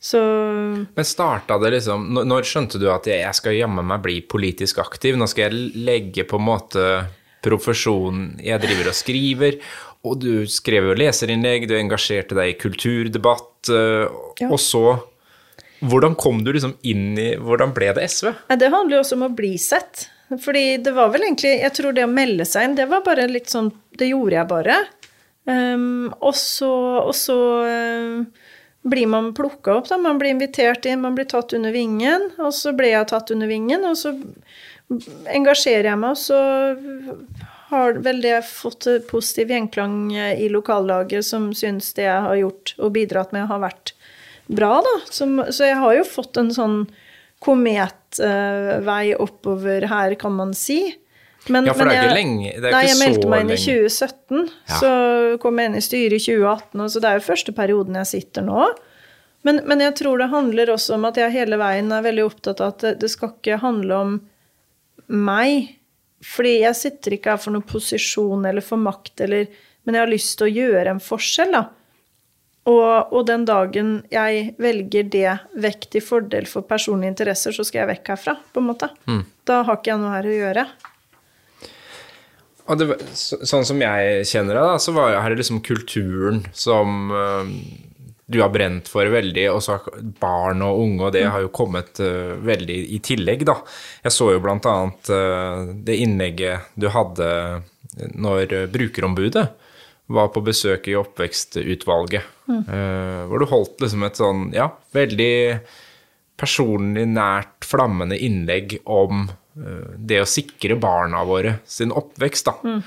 [0.00, 0.18] Så
[0.94, 5.16] Men starta det liksom Når, skjønte du at jeg, skal jammen meg bli politisk aktiv?
[5.18, 6.84] Nå skal jeg legge på en måte
[7.42, 9.58] profesjonen Jeg driver og skriver,
[10.06, 14.06] og du skrev jo leserinnlegg, du engasjerte deg i kulturdebatt, eh,
[14.40, 14.50] Ja.
[14.52, 15.00] og så
[15.82, 18.32] Hvordan kom du liksom inn i Hvordan ble det SV?
[18.58, 20.08] Det handler jo også om å bli sett.
[20.28, 23.28] Fordi det var vel egentlig Jeg tror det å melde seg inn, det var bare
[23.30, 24.78] litt sånn Det gjorde jeg bare.
[25.48, 26.68] Um, og så,
[27.08, 28.26] og så ehm,
[28.90, 29.98] blir man plukka opp, da.
[30.00, 32.30] Man blir invitert inn, man blir tatt under vingen.
[32.38, 34.14] Og så ble jeg tatt under vingen, og så
[35.28, 36.38] engasjerer jeg meg, og så
[37.68, 42.94] har vel det fått positiv gjenklang i lokallaget, som syns det jeg har gjort og
[42.96, 43.92] bidratt med, har vært
[44.48, 44.94] bra, da.
[45.12, 46.78] Så jeg har jo fått en sånn
[47.44, 50.80] kometvei oppover her, kan man si.
[51.48, 53.50] Men, Ja, for men det er ikke lenge- det er nei, jeg meldte meg inn
[53.50, 54.50] i 2017.
[54.68, 54.78] Ja.
[54.82, 54.90] Så
[55.40, 58.06] kom jeg inn i styret i 2018, og så det er jo første perioden jeg
[58.12, 58.66] sitter nå.
[59.46, 62.60] Men, men jeg tror det handler også om at jeg hele veien er veldig opptatt
[62.60, 64.20] av at det, det skal ikke handle om
[65.08, 65.74] meg.
[66.26, 69.46] Fordi jeg sitter ikke her for noen posisjon eller for makt, eller,
[69.86, 71.64] men jeg har lyst til å gjøre en forskjell, da.
[72.68, 77.86] Og, og den dagen jeg velger det vekk til fordel for personlige interesser, så skal
[77.86, 78.90] jeg vekk herfra, på en måte.
[79.48, 80.66] Da har ikke jeg noe her å gjøre.
[82.68, 87.12] Og det, så, sånn som jeg kjenner da, så var er det liksom kulturen som
[87.14, 87.52] eh,
[88.28, 91.52] du har brent for veldig, og så har barn og unge, og det har jo
[91.54, 93.56] kommet eh, veldig i tillegg, da.
[94.04, 97.30] Jeg så jo blant annet eh, det innlegget du hadde
[98.14, 99.46] når brukerombudet
[100.12, 105.34] var på besøk i oppvekstutvalget, eh, hvor du holdt liksom et sånn, ja, veldig
[106.38, 109.26] personlig, nært, flammende innlegg om
[109.98, 112.78] det å sikre barna våre sin oppvekst, da.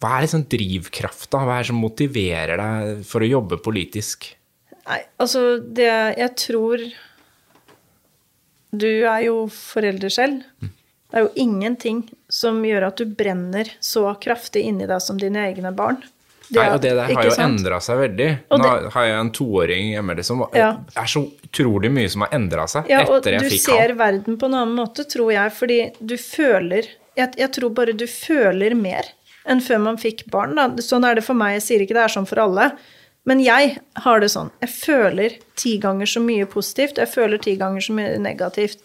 [0.00, 1.42] Hva er liksom drivkrafta?
[1.44, 4.30] Hva er det som motiverer deg for å jobbe politisk?
[4.88, 6.82] Nei, altså det Jeg tror
[8.72, 10.40] Du er jo forelder selv.
[11.10, 15.42] Det er jo ingenting som gjør at du brenner så kraftig inni deg som dine
[15.50, 15.98] egne barn.
[16.56, 18.28] Nei, og det der har jo endra seg veldig.
[18.50, 20.72] Og Nå har jeg en toåring hjemme liksom, og Ja.
[20.88, 23.66] det er så utrolig mye som har endra seg Ja, og etter du jeg fikk
[23.68, 27.92] ser verden på en annen måte, tror jeg, fordi du føler jeg, jeg tror bare
[27.96, 29.04] du føler mer
[29.50, 30.54] enn før man fikk barn.
[30.54, 30.68] Da.
[30.84, 32.70] Sånn er det for meg, jeg sier ikke det er sånn for alle.
[33.28, 34.50] Men jeg har det sånn.
[34.62, 38.78] Jeg føler ti ganger så mye positivt, og jeg føler ti ganger så mye negativt.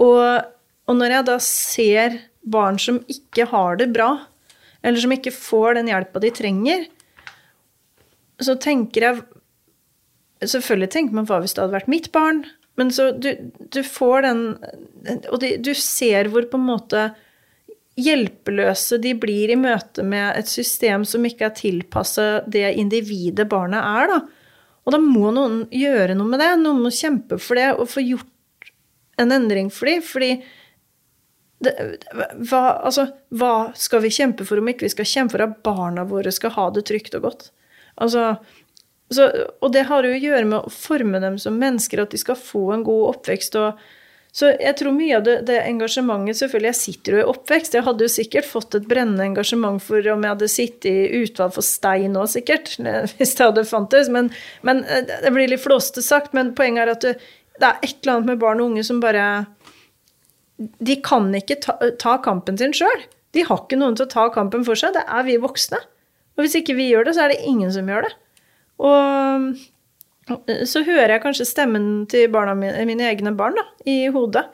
[0.00, 0.44] Og,
[0.88, 4.12] og når jeg da ser barn som ikke har det bra,
[4.82, 6.88] eller som ikke får den hjelpa de trenger,
[8.42, 9.22] så tenker jeg
[10.42, 12.40] Selvfølgelig tenker man hva hvis det hadde vært mitt barn?
[12.74, 13.28] Men så du,
[13.70, 14.40] du får den
[15.30, 17.04] Og de, du ser hvor på en måte
[18.00, 23.84] hjelpeløse de blir i møte med et system som ikke er tilpassa det individet barnet
[23.84, 24.16] er, da.
[24.82, 26.48] Og da må noen gjøre noe med det.
[26.62, 28.70] Noen må kjempe for det og få gjort
[29.20, 30.00] en endring for dem.
[30.08, 30.30] Fordi
[31.62, 31.72] det,
[32.50, 33.06] hva, altså,
[33.38, 36.54] hva skal vi kjempe for om ikke vi skal kjempe for at barna våre skal
[36.56, 37.48] ha det trygt og godt?
[38.02, 38.32] Altså,
[39.12, 39.28] så,
[39.60, 42.38] og det har jo å gjøre med å forme dem som mennesker, at de skal
[42.38, 43.82] få en god oppvekst og
[44.32, 47.74] Så jeg tror mye av det, det engasjementet Selvfølgelig, jeg sitter jo i oppvekst.
[47.76, 51.52] Jeg hadde jo sikkert fått et brennende engasjement for om jeg hadde sittet i utvalg
[51.52, 52.72] for stein nå, sikkert.
[53.18, 54.08] Hvis det hadde fantes.
[54.08, 54.30] Men,
[54.64, 56.32] men eh, det blir litt flåste sagt.
[56.32, 57.12] Men poenget er at det,
[57.58, 59.26] det, er et eller annet med barn og unge som bare
[60.78, 63.06] De kan ikke ta, ta kampen sin sjøl.
[63.32, 64.94] De har ikke noen til å ta kampen for seg.
[64.96, 65.80] Det er vi voksne.
[66.36, 68.12] Og hvis ikke vi gjør det, så er det ingen som gjør det.
[68.82, 68.98] Og
[70.68, 74.46] så hører jeg kanskje stemmen til mine, mine egne barn da, i hodet.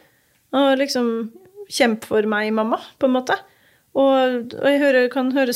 [0.57, 1.31] Og liksom
[1.69, 3.35] Kjemp for meg, mamma, på en måte.
[3.93, 5.53] Og, og jeg hører, kan høre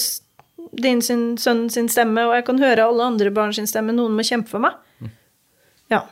[0.76, 3.94] din sin, sønn sin stemme, og jeg kan høre alle andre barn sin stemme.
[3.96, 4.76] Noen må kjempe for meg.
[5.92, 6.02] Ja.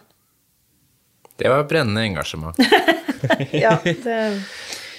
[1.37, 2.57] Det var brennende engasjement.
[3.65, 4.21] ja, det...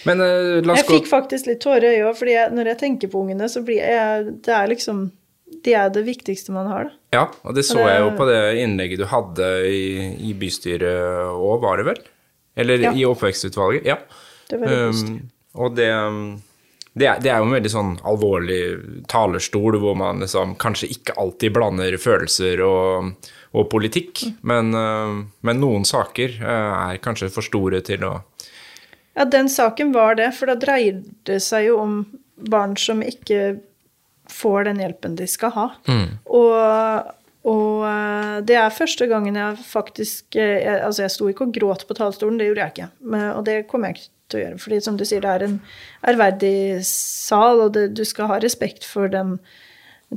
[0.08, 3.50] Men uh, jeg fikk faktisk litt tårer i øya, for når jeg tenker på ungene,
[3.52, 5.12] så blir jeg Det er liksom
[5.62, 6.98] de er det viktigste man har, da.
[7.12, 9.84] Ja, og det så det, jeg jo på det innlegget du hadde i,
[10.30, 12.00] i bystyret òg, var det vel?
[12.62, 12.94] Eller ja.
[12.96, 13.86] i oppvekstutvalget?
[13.86, 13.98] Ja.
[14.50, 15.20] Det var det um,
[15.60, 15.90] og det,
[16.94, 18.62] det er, det er, jo en veldig sånn alvorlig
[19.12, 23.12] talerstol hvor man liksom kanskje ikke alltid blander følelser og,
[23.52, 24.36] og politikk, mm.
[24.48, 28.14] men, uh, men, noen saker uh, er kanskje for store til å
[29.18, 31.98] Ja, den saken var det, for da dreier det seg jo om
[32.50, 33.60] barn som ikke
[34.32, 35.68] får den hjelpen de skal ha.
[35.88, 36.18] Mm.
[36.32, 37.12] Og,
[37.52, 41.56] og, eh, det er første gangen jeg faktisk eh, jeg, Altså, jeg sto ikke og
[41.58, 42.90] gråt på talerstolen, det gjorde jeg ikke.
[43.14, 44.62] Men, og det kommer jeg ikke til å gjøre.
[44.64, 45.60] fordi som du sier, det er en
[46.08, 46.56] ærverdig
[46.88, 49.40] sal, og det, du skal ha respekt for den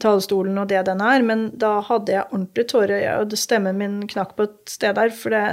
[0.02, 4.34] talerstolen og det den er, men da hadde jeg ordentlig tårer, og stemmen min knakk
[4.38, 5.44] på et sted der, for det,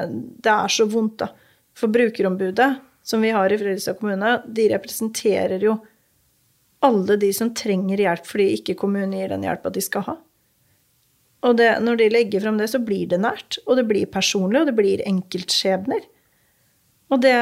[0.42, 1.30] det er så vondt, da.
[1.78, 2.72] For brukerombudet,
[3.06, 5.78] som vi har i Fredrikstad kommune, de representerer jo
[6.86, 10.18] alle de som trenger hjelp fordi ikke kommunen gir den hjelpa de skal ha.
[11.46, 14.62] Og det, når de legger fram det, så blir det nært, og det blir personlig,
[14.62, 16.04] og det blir enkeltskjebner.
[17.12, 17.34] Og det,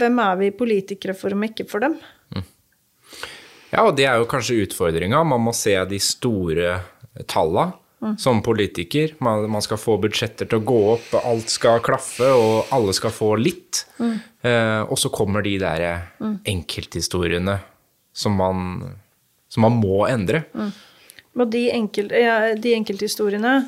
[0.00, 1.98] hvem er vi politikere for om ikke for dem?
[3.70, 5.20] Ja, og det er jo kanskje utfordringa.
[5.28, 6.78] Man må se de store
[7.28, 8.16] talla mm.
[8.18, 9.14] som politiker.
[9.18, 13.12] Man, man, skal få budsjetter til å gå opp, alt skal klaffe, og alle skal
[13.14, 13.84] få litt.
[13.98, 14.14] Mm.
[14.42, 15.84] Eh, og så kommer de der
[16.18, 16.38] mm.
[16.48, 17.58] enkelthistoriene
[18.16, 18.62] som man,
[19.52, 20.46] som man må endre.
[20.54, 20.72] Mm.
[21.38, 23.58] Og de, enkel, ja, de enkelthistoriene,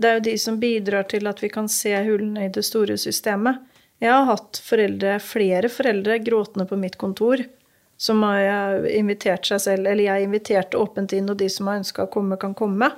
[0.00, 2.96] det er jo de som bidrar til at vi kan se hullene i det store
[3.00, 3.66] systemet.
[4.00, 7.42] Jeg har hatt foreldre, flere foreldre gråtende på mitt kontor
[8.00, 12.06] som har invitert seg selv, eller jeg inviterte åpent inn, og de som har ønska
[12.06, 12.88] å komme, kan komme.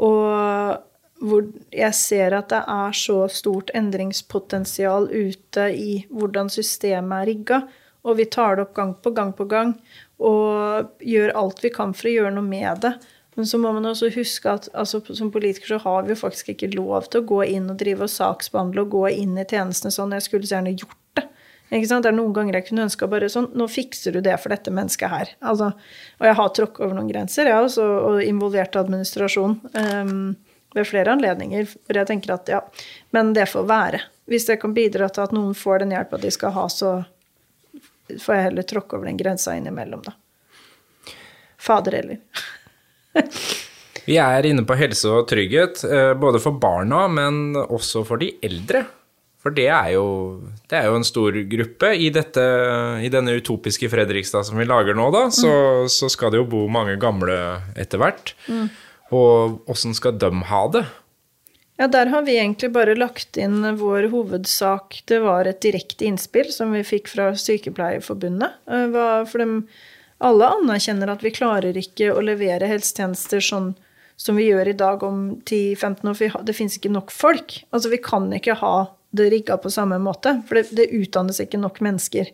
[0.00, 0.80] Og
[1.20, 7.62] hvor jeg ser at det er så stort endringspotensial ute i hvordan systemet er rigga.
[8.08, 9.74] Og vi tar det opp gang på gang på gang
[10.20, 12.94] og gjør alt vi kan for å gjøre noe med det.
[13.36, 16.50] Men så må man også huske at altså, som politiker så har vi jo faktisk
[16.54, 19.92] ikke lov til å gå inn og drive og saksbehandle og gå inn i tjenestene
[19.94, 20.16] sånn.
[20.16, 20.99] Jeg skulle så gjerne gjort.
[21.70, 22.02] Ikke sant?
[22.02, 24.72] Det er noen ganger jeg kunne ønska bare sånn Nå fikser du det for dette
[24.74, 25.32] mennesket her.
[25.38, 25.70] Altså,
[26.18, 30.16] og jeg har tråkket over noen grenser, jeg også, og involvert administrasjon um,
[30.74, 31.70] ved flere anledninger.
[31.70, 32.60] For jeg tenker at ja,
[33.14, 34.02] men det får være.
[34.30, 36.96] Hvis det kan bidra til at noen får den hjelpa de skal ha, så
[38.18, 40.16] får jeg heller tråkke over den grensa innimellom, da.
[41.60, 42.22] Fader heller.
[44.06, 48.32] Vi er inne på helse og trygghet, eh, både for barna, men også for de
[48.42, 48.82] eldre.
[49.40, 50.04] For det er jo,
[50.68, 51.94] det er jo en stor gruppe.
[51.96, 52.44] I, dette,
[53.00, 55.92] I, denne utopiske Fredrikstad som vi lager nå, da, så, mm.
[55.96, 57.36] så skal det jo bo mange gamle
[57.80, 58.34] etter hvert.
[58.52, 58.68] Mm.
[59.16, 60.84] Og åssen skal de ha det?
[61.80, 65.00] Ja, der har vi egentlig bare lagt inn vår hovedsak.
[65.08, 68.60] Det var et direkte innspill som vi fikk fra Sykepleierforbundet.
[68.68, 69.62] Eh, for de,
[70.20, 73.72] alle anerkjenner at vi klarer ikke å levere helsetjenester sånn
[74.20, 77.62] som vi gjør i dag om 10-15 år, for det fins ikke nok folk.
[77.72, 78.74] Altså, vi kan ikke ha
[79.10, 82.30] det rigga på samme måte, for det, det utdannes ikke nok mennesker.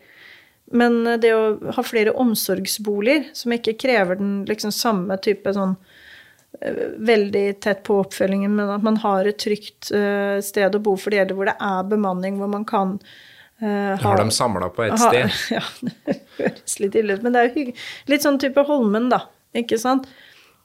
[0.77, 1.45] Men eh, det å
[1.77, 5.77] ha flere omsorgsboliger som ikke krever den liksom samme type sånn
[6.97, 11.13] veldig tett på oppfølgingen, men at man har et trygt uh, sted å bo for
[11.13, 12.95] de eldre, hvor det er bemanning, hvor man kan
[13.61, 15.35] uh, ha Har dem samla på ett sted?
[15.57, 17.67] Ja, det høres litt ille ut, men det er jo
[18.13, 19.27] litt sånn type Holmen, da.
[19.57, 20.09] Ikke sant?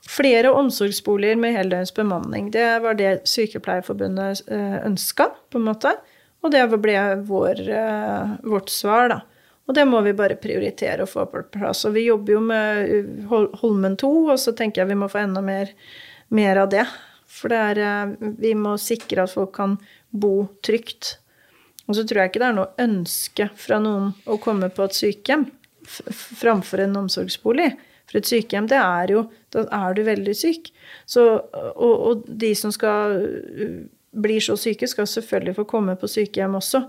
[0.10, 2.50] Flere omsorgsboliger med heldøgns bemanning.
[2.54, 5.94] Det var det Sykepleierforbundet eh, ønska, på en måte.
[6.42, 6.98] Og det ble
[7.30, 7.60] vår,
[8.42, 9.20] vårt svar, da.
[9.70, 11.86] Og det må vi bare prioritere å få på plass.
[11.88, 13.30] Og vi jobber jo med
[13.62, 15.72] Holmen 2, og så tenker jeg vi må få enda mer,
[16.34, 16.84] mer av det.
[17.32, 19.78] For det er, eh, vi må sikre at folk kan
[20.10, 21.18] bo trygt.
[21.88, 24.98] Og så tror jeg ikke det er noe ønske fra noen å komme på et
[24.98, 25.48] sykehjem
[25.88, 27.72] framfor en omsorgsbolig.
[28.12, 30.69] For et sykehjem, det er jo Da er du veldig syk.
[31.10, 31.24] Så,
[31.76, 33.17] og, og de som skal
[34.12, 36.84] blir så syke, skal selvfølgelig få komme på sykehjem også.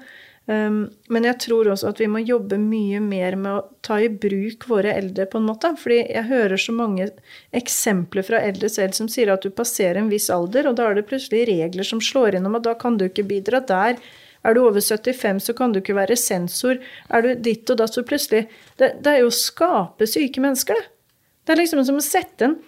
[0.51, 4.09] Um, men jeg tror også at vi må jobbe mye mer med å ta i
[4.11, 5.71] bruk våre eldre, på en måte.
[5.79, 7.09] Fordi jeg hører så mange
[7.55, 10.99] eksempler fra eldre selv som sier at du passerer en viss alder, og da er
[10.99, 14.01] det plutselig regler som slår innom, og da kan du ikke bidra der.
[14.43, 16.81] Er du over 75, så kan du ikke være sensor.
[17.15, 18.49] Er du ditt og datt, så plutselig
[18.81, 20.89] det, det, er jo å skape syke mennesker, det.
[21.43, 22.59] Det er liksom som å sette en,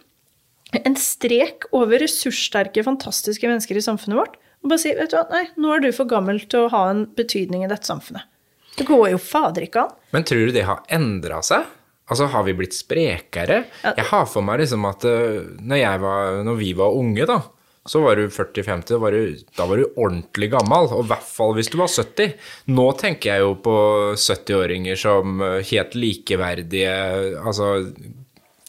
[0.81, 4.37] en strek over ressurssterke, fantastiske mennesker i samfunnet vårt.
[4.65, 6.87] Og bare si vet du hva, nei, nå er du for gammel til å ha
[6.91, 8.27] en betydning i dette samfunnet.
[8.75, 9.97] Det går jo fader ikke an.
[10.17, 11.67] Men tror du det har endra seg?
[12.11, 13.65] Altså, Har vi blitt sprekere?
[13.85, 17.39] Jeg har for meg liksom at uh, når, var, når vi var unge, da,
[17.89, 19.13] så var du 40-50, da,
[19.59, 20.89] da, var du ordentlig gammel.
[20.97, 22.35] Og i hvert fall hvis du var 70.
[22.73, 23.77] Nå tenker jeg jo på
[24.17, 26.95] 70-åringer som eh, helt likeverdige
[27.45, 27.85] Altså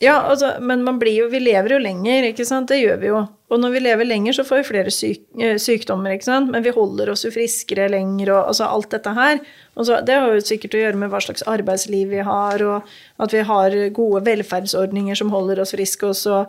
[0.06, 2.70] ja, altså, men man blir jo Vi lever jo lenger, ikke sant.
[2.70, 3.22] Det gjør vi jo.
[3.54, 6.52] Og når vi lever lenger, så får vi flere syk, eh, sykdommer, ikke sant.
[6.54, 9.42] Men vi holder oss jo friskere lenger, og altså alt dette her.
[9.78, 12.90] Så, det har jo sikkert å gjøre med hva slags arbeidsliv vi har, og
[13.22, 16.46] at vi har gode velferdsordninger som holder oss friske også.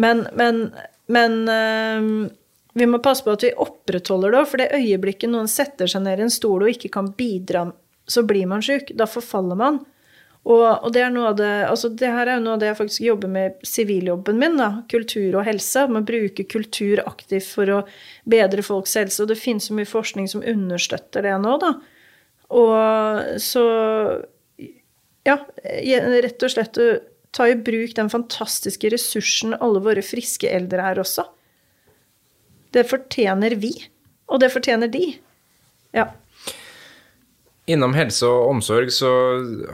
[0.00, 0.68] Men, men,
[1.12, 2.08] men øh,
[2.78, 6.20] vi må passe på at vi opprettholder det for det øyeblikket noen setter seg ned
[6.20, 7.68] i en stol og ikke kan bidra,
[8.08, 8.94] så blir man sjuk.
[8.96, 9.82] Da forfaller man.
[10.48, 12.70] Og, og, det er noe av det altså det her er jo noe av det
[12.70, 15.84] jeg faktisk jobber med siviljobben min, da, kultur og helse.
[15.92, 17.82] Man bruker kultur aktivt for å
[18.28, 21.74] bedre folks helse, og det finnes så mye forskning som understøtter det nå, da.
[22.56, 23.64] Og så
[25.28, 25.34] Ja,
[26.24, 26.78] rett og slett
[27.36, 31.26] ta i bruk den fantastiske ressursen alle våre friske eldre er også.
[32.72, 33.74] Det fortjener vi,
[34.32, 35.10] og det fortjener de.
[35.92, 36.08] Ja.
[37.68, 39.10] Innom helse og omsorg så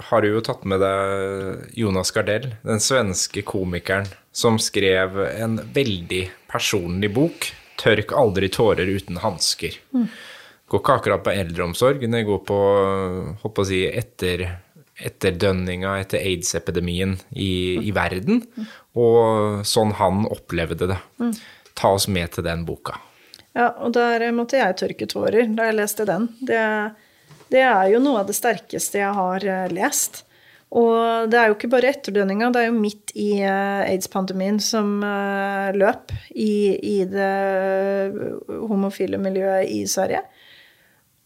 [0.08, 6.24] har du jo tatt med deg Jonas Gardell, den svenske komikeren som skrev en veldig
[6.50, 9.78] personlig bok, 'Tørk aldri tårer uten hansker'.
[9.94, 10.08] Mm.
[10.70, 12.58] Går ikke akkurat på eldreomsorg, det går på,
[13.42, 14.44] håper å si, etter,
[14.98, 18.42] etterdønninga etter aids-epidemien i, i, verden,
[18.94, 21.00] og sånn han opplevde det.
[21.22, 21.34] Mm.
[21.78, 22.96] Ta oss med til den boka.
[23.54, 26.30] Ja, og der måtte jeg tørke tårer da jeg leste den.
[26.42, 26.94] Det er
[27.52, 30.22] det er jo noe av det sterkeste jeg har eh, lest.
[30.74, 34.96] Og det er jo ikke bare etterdønninga, det er jo midt i eh, aids-pandemien som
[35.06, 37.30] eh, løp i, i, det
[38.48, 40.24] homofile miljøet i Sverige.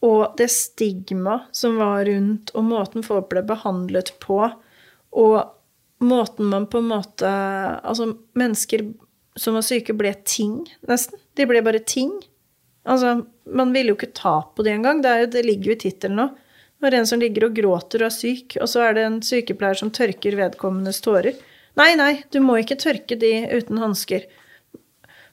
[0.04, 4.42] Og det stigma som var rundt, og måten folk ble behandlet på,
[5.16, 5.38] og
[6.04, 7.30] måten man på en måte
[7.80, 8.84] Altså, mennesker
[9.38, 11.18] som var syke, ble ting, nesten.
[11.38, 12.12] De ble bare ting.
[12.88, 15.02] Altså, man vil jo ikke ta på det engang.
[15.04, 16.28] Det, det ligger jo i tittelen nå.
[16.78, 19.78] Når en som ligger og gråter og er syk, og så er det en sykepleier
[19.80, 21.38] som tørker vedkommendes tårer.
[21.78, 24.28] Nei, nei, du må ikke tørke de uten hansker.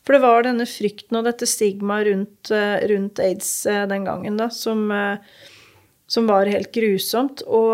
[0.06, 4.38] For det var denne frykten og dette stigmaet rundt, eh, rundt, aids eh, den gangen,
[4.38, 5.18] da, som, eh,
[6.08, 7.41] som var helt grusomt.
[7.46, 7.74] Og,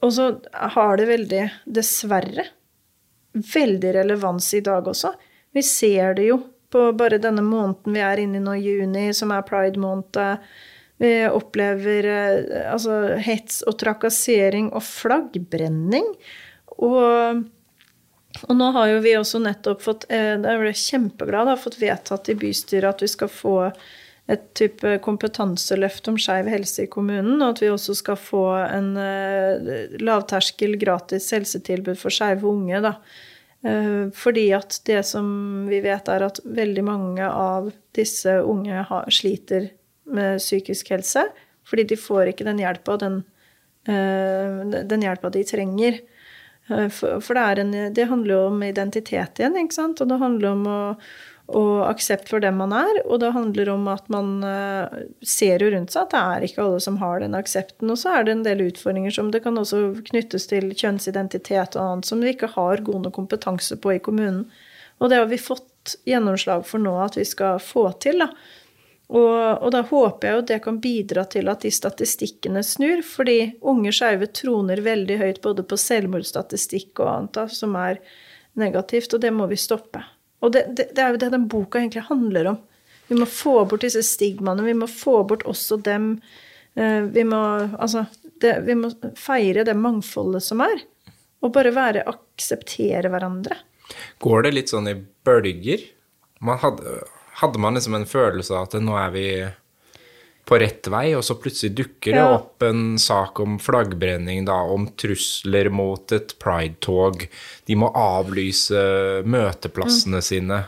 [0.00, 0.30] og, så
[0.76, 2.46] har det veldig, dessverre,
[3.32, 5.12] veldig relevans i dag også.
[5.52, 6.40] Vi ser det jo
[6.74, 10.40] på bare denne måneden vi er inne i nå, juni, som er pride-måned.
[11.02, 16.06] Vi opplever eh, altså, hets og trakassering og flaggbrenning.
[16.74, 17.44] Og,
[18.42, 21.78] og, nå har jo vi også nettopp fått eh, Da ble jeg kjempeglad, har fått
[21.82, 23.58] vedtatt i bystyret at vi skal få
[24.30, 28.94] et type kompetanseløft om skeiv helse i kommunen, og at vi også skal få en
[28.96, 32.80] uh, lavterskel, gratis helsetilbud for skeive unge.
[32.86, 33.33] da, Eh,
[34.12, 35.28] fordi at det som
[35.70, 39.70] vi vet, er at veldig mange av disse unge sliter
[40.04, 41.24] med psykisk helse.
[41.68, 43.22] Fordi de får ikke den hjelpa, den,
[43.88, 46.00] eh, den hjelpa de trenger.
[46.68, 50.00] Eh, for det, en, det, handler jo om identitet igjen, ikke sant?
[50.00, 50.80] Og det handler om å
[51.52, 53.00] og aksept for den man er.
[53.04, 56.64] Og det handler om at man uh, ser jo rundt seg at det er ikke
[56.64, 57.90] alle som har den aksepten.
[57.92, 61.84] Og så er det en del utfordringer som det kan også knyttes til kjønnsidentitet og
[61.84, 64.46] annet som vi ikke har god nok kompetanse på i kommunen.
[65.02, 68.24] Og det har vi fått gjennomslag for nå at vi skal få til.
[68.24, 68.30] da.
[69.12, 73.52] Og, og, da håper jeg jo det kan bidra til at de statistikkene snur, fordi
[73.60, 78.00] unge skeive troner veldig høyt både på selvmordsstatistikk og annet da, som er
[78.56, 80.00] negativt, og det må vi stoppe.
[80.44, 82.58] Og det, det, det, er jo det den boka egentlig handler om.
[83.08, 84.64] Vi må få bort disse stigmaene.
[84.64, 86.18] Vi må få bort også dem.
[86.76, 87.40] Eh, vi må,
[87.78, 88.06] altså,
[88.42, 90.84] det, vi må feire det mangfoldet som er.
[91.44, 93.58] Og bare være akseptere hverandre.
[94.24, 95.82] Går det litt sånn i bølger?
[96.44, 97.02] Man hadde,
[97.40, 99.26] hadde man liksom en følelse av at nå er vi
[100.44, 104.86] på rett vei, og så plutselig dukker det opp en sak om flaggbrenning, da, om
[105.00, 107.24] trusler mot et pridetog.
[107.64, 108.82] De må avlyse
[109.24, 110.26] møteplassene mm.
[110.26, 110.64] sine.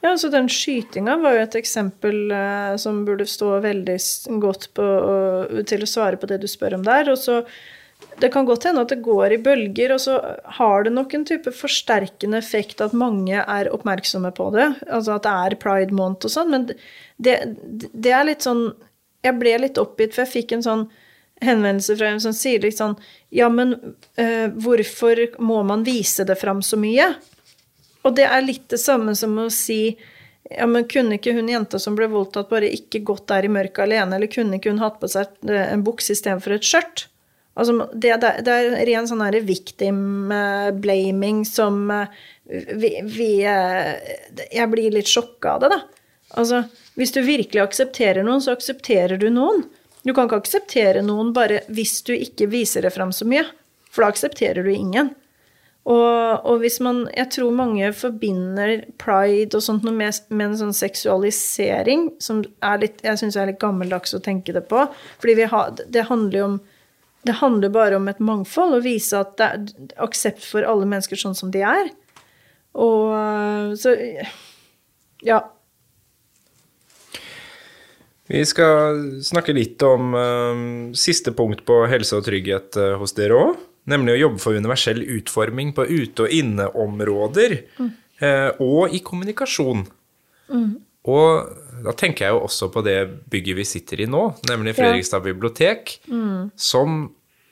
[0.00, 3.98] Ja, så den skytinga var jo et eksempel eh, som burde stå veldig
[4.40, 7.12] godt på, og, til å svare på det du spør om der.
[7.12, 7.42] Og så
[8.16, 10.14] Det kan godt hende at det går i bølger, og så
[10.56, 14.70] har det nok en type forsterkende effekt at mange er oppmerksomme på det.
[14.88, 16.64] Altså at det er pride month og sånn, men
[17.20, 17.36] det,
[17.92, 18.70] det er litt sånn
[19.24, 20.84] Jeg ble litt oppgitt, for jeg fikk en sånn
[21.40, 22.96] henvendelse fra en som sier litt sånn
[23.32, 23.74] Ja, men
[24.20, 27.12] eh, hvorfor må man vise det fram så mye?
[28.04, 29.82] Og det er litt det samme som å si
[30.50, 33.84] ja, men kunne ikke hun jenta som ble voldtatt, bare ikke gått der i mørket
[33.84, 34.16] alene?
[34.16, 37.06] Eller kunne ikke hun hatt på seg en bukse istedenfor et skjørt?
[37.60, 39.36] Altså, det, det, er ren sånn her
[41.50, 42.20] som eh,
[42.80, 43.90] vi, vi eh,
[44.54, 45.80] Jeg blir litt sjokka av det, da.
[46.40, 46.62] Altså,
[47.00, 49.64] hvis du virkelig aksepterer noen, så aksepterer du noen.
[50.04, 53.46] Du kan ikke akseptere noen bare hvis du ikke viser det fram så mye.
[53.90, 55.14] For da aksepterer du ingen.
[55.88, 60.58] Og, og hvis man Jeg tror mange forbinder pride og sånt noe med, med en
[60.58, 62.42] sånn seksualisering som
[62.82, 64.84] litt Jeg syns er litt gammeldags å tenke det på.
[65.22, 66.58] Fordi har, det handler jo om
[67.24, 71.20] Det handler bare om et mangfold, og vise at det er aksept for alle mennesker
[71.20, 71.90] sånn som de er.
[72.76, 73.96] Og så
[75.24, 75.42] Ja.
[78.30, 80.60] Vi skal snakke litt om eh,
[80.98, 83.64] siste punkt på helse og trygghet uh, hos dere òg.
[83.90, 87.56] Nemlig å jobbe for universell utforming på ute- og inneområder.
[88.20, 89.86] eh, og i kommunikasjon.
[91.10, 92.98] Og da tenker jeg jo også på det
[93.32, 94.20] bygget vi sitter i nå,
[94.50, 95.96] nemlig Fredrikstad bibliotek.
[96.54, 97.08] Som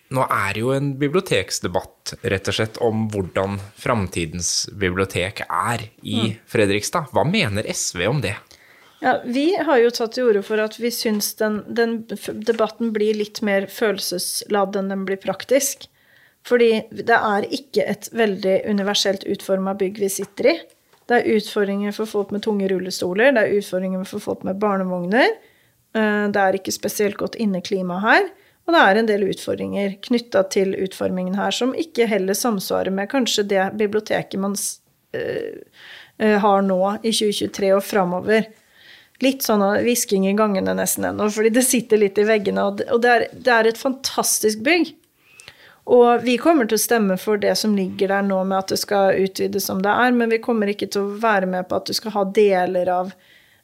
[0.09, 7.11] Nå er jo en biblioteksdebatt, rett og slett, om hvordan framtidens bibliotek er i Fredrikstad.
[7.13, 8.33] Hva mener SV om det?
[9.01, 12.01] Ja, Vi har jo tatt til orde for at vi syns den, den
[12.47, 15.87] debatten blir litt mer følelsesladd enn den blir praktisk.
[16.47, 20.57] Fordi det er ikke et veldig universelt utforma bygg vi sitter i.
[21.09, 25.31] Det er utfordringer for folk med tunge rullestoler, det er utfordringer for folk med barnevogner.
[25.95, 28.29] eh, Det er ikke spesielt godt inneklima her.
[28.67, 33.09] Og det er en del utfordringer knytta til utformingen her som ikke heller samsvarer med
[33.09, 34.57] kanskje det biblioteket man
[35.15, 35.65] eh,
[36.19, 38.45] eh, har nå i 2023 og framover.
[39.25, 42.69] Litt sånn hvisking i gangene nesten ennå, fordi det sitter litt i veggene.
[42.71, 44.93] Og det, er, det er et fantastisk bygg.
[45.89, 48.81] Og vi kommer til å stemme for det som ligger der nå med at det
[48.83, 51.89] skal utvides som det er, men vi kommer ikke til å være med på at
[51.89, 53.15] du skal ha deler av,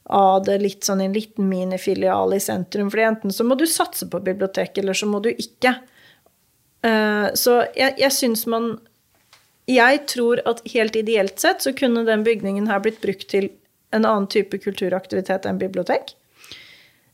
[0.09, 2.89] av det litt sånn en liten minifilial i sentrum.
[2.89, 5.75] For enten så må du satse på biblioteket, eller så må du ikke.
[6.81, 8.75] Eh, så jeg, jeg syns man
[9.65, 13.47] Jeg tror at helt ideelt sett så kunne den bygningen her blitt brukt til
[13.91, 16.15] en annen type kulturaktivitet enn bibliotek.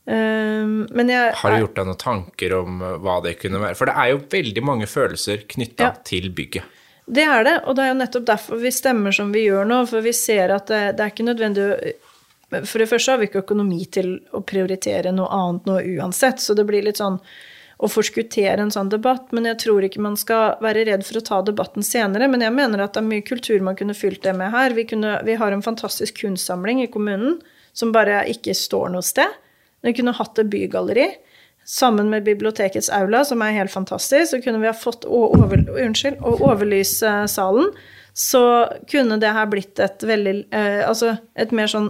[0.06, 3.78] Eh, men jeg Har du gjort deg noen tanker om uh, hva det kunne være?
[3.78, 5.92] For det er jo veldig mange følelser knytta Ja.
[6.04, 6.80] til bygget.
[7.06, 9.80] Det er det, og det er jo nettopp derfor vi stemmer som vi gjør nå.
[9.90, 11.94] For vi ser at det, det er ikke nødvendig
[12.68, 16.52] For det første har vi ikke økonomi til å prioritere noe annet nå uansett, så
[16.52, 17.16] det blir litt sånn
[17.82, 19.32] å forskuttere en sånn debatt.
[19.34, 22.28] Men jeg tror ikke man skal være redd for å ta debatten senere.
[22.30, 24.76] Men jeg mener at det er mye kultur man kunne fylt det med her.
[24.76, 27.40] Vi, kunne, vi har en fantastisk kunstsamling i kommunen
[27.74, 29.38] som bare ikke står noe sted.
[29.82, 31.08] Vi kunne hatt et bygalleri.
[31.66, 36.18] Sammen med bibliotekets aula, som er helt fantastisk, så kunne vi ha fått over, unnskyld,
[36.18, 37.70] å overlyse salen.
[38.18, 38.42] Så
[38.90, 41.86] kunne det her blitt et veldig eh, Altså et mer sånn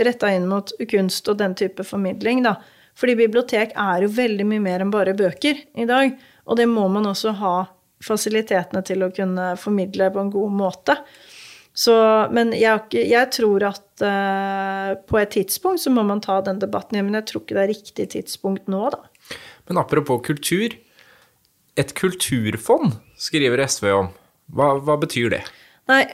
[0.00, 2.54] retta inn mot kunst og den type formidling, da.
[2.96, 6.14] Fordi bibliotek er jo veldig mye mer enn bare bøker i dag.
[6.46, 7.56] Og det må man også ha
[8.04, 10.96] fasilitetene til å kunne formidle på en god måte.
[11.76, 11.92] Så,
[12.32, 17.02] men jeg, jeg tror at uh, på et tidspunkt så må man ta den debatten.
[17.04, 19.36] Men jeg tror ikke det er riktig tidspunkt nå, da.
[19.68, 20.78] Men apropos kultur.
[21.76, 24.06] Et kulturfond skriver SV om.
[24.56, 25.42] Hva, hva betyr det?
[25.90, 26.06] Nei,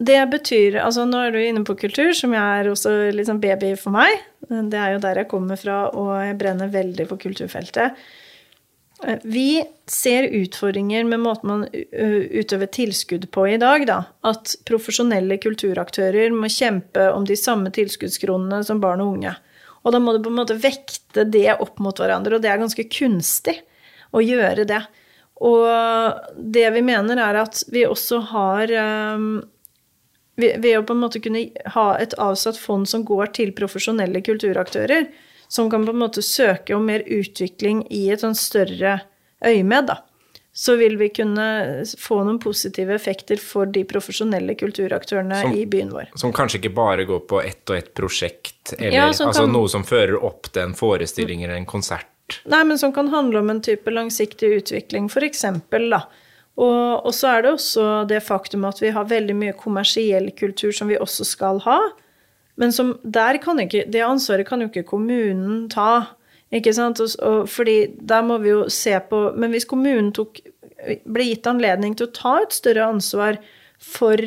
[0.00, 3.42] det betyr Altså, nå er du inne på kultur, som jeg er også litt sånn
[3.42, 4.22] baby for meg.
[4.48, 7.98] Det er jo der jeg kommer fra, og jeg brenner veldig for kulturfeltet.
[9.04, 13.98] Eh, Vi ser utfordringer med måten man utøver tilskudd på i dag, da.
[14.24, 19.36] At profesjonelle kulturaktører må kjempe om de samme tilskuddskronene som barn og unge.
[19.84, 22.60] Og da må du på en måte vekte det opp mot hverandre, og det er
[22.60, 23.58] ganske kunstig
[24.16, 24.80] å gjøre det.
[25.40, 25.64] Og
[26.36, 28.72] det vi mener, er at vi også har
[30.40, 35.08] ved å på en måte kunne ha et avsatt fond som går til profesjonelle kulturaktører,
[35.50, 39.00] som kan på en måte søke om mer utvikling i et sånn større
[39.44, 39.96] øyemed, da,
[40.52, 41.46] så vil vi kunne
[41.98, 46.10] få noen positive effekter for de profesjonelle kulturaktørene Som- i byen vår.
[46.18, 49.68] Som kanskje ikke bare går på ett og ett prosjekt, eller Ja, altså kan- noe
[49.68, 52.06] som fører opp til en forestilling eller en konsert.
[52.46, 56.04] Nei, men som kan handle om en type langsiktig utvikling, eksempel, da.
[56.58, 60.74] Og, og så er det også det faktum at vi har veldig mye kommersiell kultur
[60.76, 61.78] som vi også skal ha.
[62.60, 66.16] Men som, ikke, det ansvaret kan jo ikke kommunen ta.
[66.52, 67.00] Ikke sant?
[67.00, 70.42] Og, og, fordi der må vi jo se på Men hvis kommunen tok,
[71.04, 73.40] ble gitt anledning til å ta et større ansvar
[73.80, 74.20] for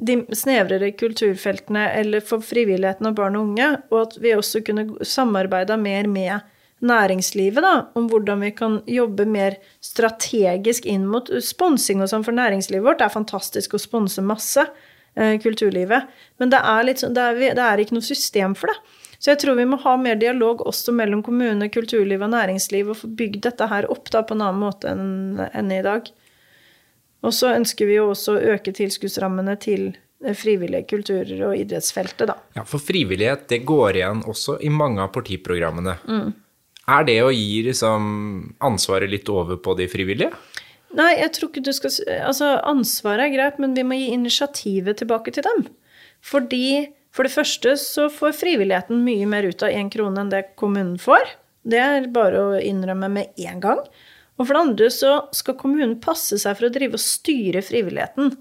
[0.00, 4.86] de snevrere kulturfeltene eller for frivilligheten og barn og unge, og at vi også kunne
[5.04, 6.46] samarbeida mer med
[6.80, 12.36] næringslivet da, om hvordan vi kan jobbe mer strategisk inn mot sponsing og sånn, for
[12.36, 14.64] næringslivet vårt er fantastisk å sponse masse,
[15.16, 16.08] eh, kulturlivet,
[16.40, 18.96] men det er, litt, det, er, det er ikke noe system for det.
[19.20, 23.02] Så jeg tror vi må ha mer dialog også mellom kommune, kulturliv og næringsliv, og
[23.02, 26.08] få bygd dette her opp da, på en annen måte enn, enn i dag.
[27.20, 29.90] Og så ønsker vi jo også å øke tilskuddsrammene til
[30.36, 32.36] frivillige kulturer og idrettsfeltet, da.
[32.56, 35.98] Ja, for frivillighet det går igjen også i mange av partiprogrammene.
[36.08, 36.32] Mm.
[36.90, 38.06] Er det å gi liksom,
[38.66, 40.32] ansvaret litt over på de frivillige?
[40.98, 41.92] Nei, jeg tror ikke du skal
[42.26, 45.68] Altså, ansvaret er greit, men vi må gi initiativet tilbake til dem.
[46.26, 50.48] Fordi for det første så får frivilligheten mye mer ut av én krone enn det
[50.60, 51.36] kommunen får.
[51.62, 53.82] Det er bare å innrømme med en gang.
[54.38, 58.32] Og for det andre så skal kommunen passe seg for å drive og styre frivilligheten.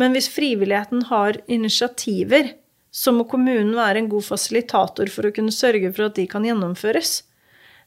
[0.00, 2.54] Men hvis frivilligheten har initiativer,
[2.92, 6.46] så må kommunen være en god fasilitator for å kunne sørge for at de kan
[6.46, 7.22] gjennomføres.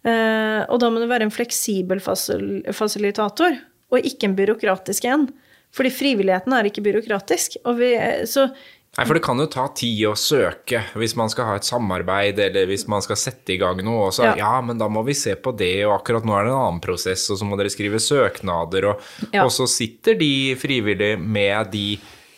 [0.06, 3.58] Eh, og da må du være en fleksibel fasilitator,
[3.94, 5.28] og ikke en byråkratisk en.
[5.76, 7.60] Fordi frivilligheten er ikke byråkratisk.
[7.78, 7.92] Vi,
[8.30, 8.48] så
[8.96, 12.38] Nei, for det kan jo ta tid å søke hvis man skal ha et samarbeid,
[12.40, 14.06] eller hvis man skal sette i gang noe.
[14.08, 14.38] Og så, ja.
[14.40, 14.54] ja.
[14.64, 17.26] men da må vi se på det, og akkurat nå er det en annen prosess,
[17.34, 19.04] og så må dere skrive søknader, og,
[19.34, 19.44] ja.
[19.44, 21.86] og så sitter de frivillige med de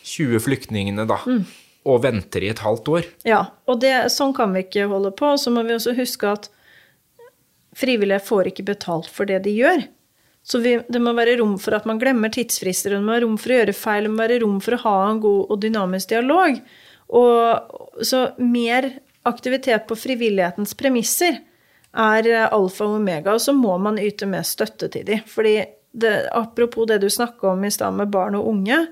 [0.08, 1.20] 20 flyktningene, da.
[1.30, 1.44] Mm.
[1.88, 3.06] Og venter i et halvt år.
[3.24, 5.30] Ja, og det, sånn kan vi ikke holde på.
[5.40, 6.50] Så må vi også huske at
[7.78, 9.86] frivillige får ikke betalt for det de gjør.
[10.48, 13.36] Så vi, det må være rom for at man glemmer tidsfrister, det må være rom
[13.40, 16.14] for å gjøre feil, det må være rom for å ha en god og dynamisk
[16.14, 16.60] dialog.
[17.18, 17.74] Og,
[18.04, 18.88] så mer
[19.28, 21.42] aktivitet på frivillighetens premisser
[21.98, 25.20] er alfa og omega, og så må man yte mer støtte til dem.
[25.28, 25.58] Fordi
[25.92, 28.86] det, apropos det du snakka om i stad med barn og unge,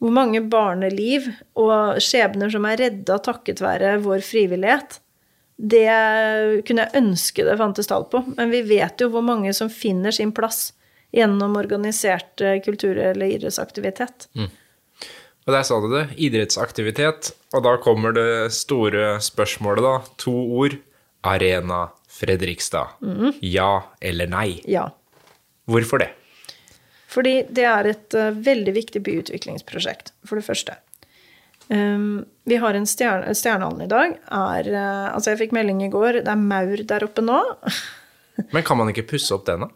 [0.00, 1.28] hvor mange barneliv
[1.60, 4.98] og skjebner som er redda takket være vår frivillighet,
[5.60, 8.22] det kunne jeg ønske det fantes tall på.
[8.36, 10.70] Men vi vet jo hvor mange som finner sin plass
[11.12, 14.28] gjennom organisert eh, kultur- eller idrettsaktivitet.
[14.38, 14.48] Mm.
[15.46, 17.32] Og der sa du det, idrettsaktivitet.
[17.56, 20.14] Og da kommer det store spørsmålet, da.
[20.24, 20.78] To ord.
[21.26, 22.96] Arena Fredrikstad.
[23.04, 23.34] Mm.
[23.44, 24.62] Ja eller nei?
[24.64, 24.86] Ja.
[25.68, 26.14] Hvorfor det?
[27.10, 30.78] Fordi det er et uh, veldig viktig byutviklingsprosjekt, for det første.
[31.70, 34.16] Um, vi har en stjerne, Stjernehallen i dag.
[34.26, 37.38] Er, uh, altså jeg fikk melding i går, det er maur der oppe nå.
[38.54, 39.70] Men kan man ikke pusse opp den, da?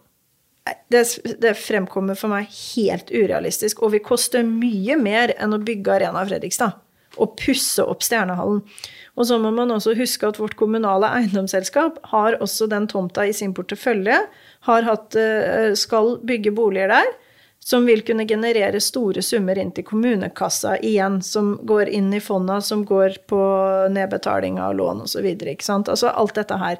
[0.89, 1.03] det,
[1.41, 6.23] det, fremkommer for meg helt urealistisk og vil koste mye mer enn å bygge Arena
[6.25, 6.81] Fredrikstad
[7.21, 8.63] og pusse opp Stjernehallen.
[9.15, 13.35] Og så må man også huske at vårt kommunale eiendomsselskap har også den tomta i
[13.35, 14.17] sin portefølje,
[14.67, 17.13] hatt, uh, skal bygge boliger der,
[17.65, 22.59] som vil kunne generere store summer inn til kommunekassa igjen, som går inn i fonda,
[22.61, 23.41] som går på
[23.89, 25.25] nedbetaling av lån osv.
[25.65, 26.77] Altså alt dette her.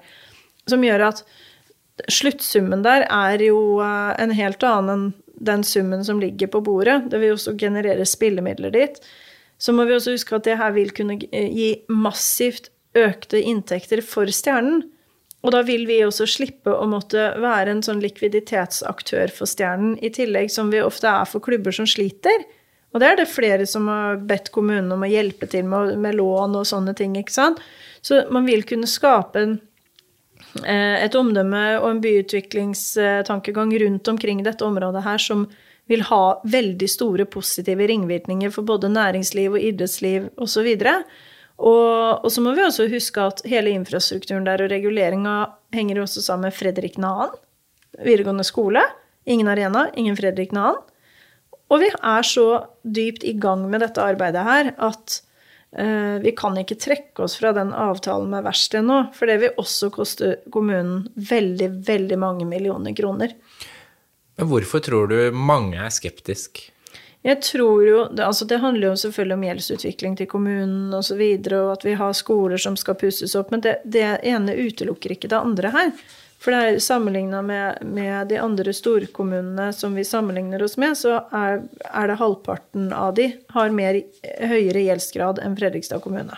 [0.70, 1.24] Som gjør at
[2.12, 7.10] sluttsummen der er jo eh, en helt annen enn den summen som ligger på bordet.
[7.12, 9.02] Det vil også generere spillemidler dit.
[9.58, 14.32] Så må vi også huske at det her vil kunne gi massivt økte inntekter for
[14.32, 14.86] Stjernen.
[15.46, 20.10] Og da vil vi også slippe å måtte være en sånn likviditetsaktør for Stjernen, i
[20.14, 22.48] tillegg som vi ofte er for klubber som sliter.
[22.96, 26.18] Og det er det flere som har bedt kommunen om å hjelpe til med, med
[26.18, 27.14] lån og sånne ting.
[27.20, 27.62] ikke sant?
[28.02, 29.58] Så man vil kunne skape en
[30.64, 35.46] Eh, et omdømme og en byutviklingstankegang rundt omkring dette området her som
[35.92, 40.70] vil ha veldig store positive ringvirkninger for både næringsliv og idrettsliv osv.
[40.72, 41.04] Og,
[41.56, 45.36] og så må vi også huske at hele infrastrukturen der og reguleringa
[45.76, 47.32] henger også sammen med Fredrik Nahan
[48.04, 48.82] videregående skole.
[49.26, 50.82] Ingen arena, ingen Fredrik Nahan.
[51.72, 52.50] Og vi er så
[52.84, 55.16] dypt i gang med dette arbeidet her at
[55.80, 59.58] uh, vi kan ikke trekke oss fra den avtalen med verkstedet nå, for det vil
[59.62, 63.34] også koste kommunen veldig, veldig mange millioner kroner.
[64.36, 66.68] Men hvorfor tror du mange er skeptisk?
[67.26, 71.16] Jeg tror jo, altså Det handler jo selvfølgelig om gjeldsutvikling til kommunen osv., og, så
[71.18, 73.50] videre, og at vi har skoler som skal pusses opp.
[73.52, 75.90] Men det, det ene utelukker ikke det andre her.
[76.38, 81.24] For det er sammenligna med, med, de andre storkommunene som vi sammenligner oss med, så
[81.34, 84.04] er, er, det halvparten av de har mer,
[84.46, 86.38] høyere gjeldsgrad enn Fredrikstad kommune.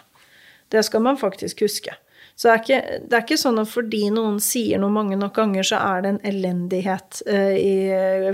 [0.71, 1.99] Det skal man faktisk huske.
[2.37, 5.35] Så det er, ikke, det er ikke sånn at fordi noen sier noe mange nok
[5.35, 7.75] ganger, så er det en elendighet eh, i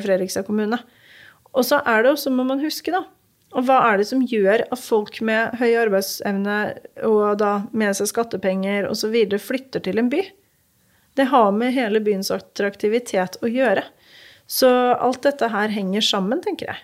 [0.04, 0.84] Fredrikstad kommune.
[1.54, 3.06] Og så er det også, må man huske, da,
[3.54, 6.56] Og hva er det som gjør at folk med høy arbeidsevne
[7.06, 9.14] og da med seg skattepenger osv.
[9.38, 10.24] flytter til en by?
[11.14, 13.84] Det har med hele byens attraktivitet å gjøre.
[14.49, 16.82] Så alt dette her henger sammen, tenker jeg.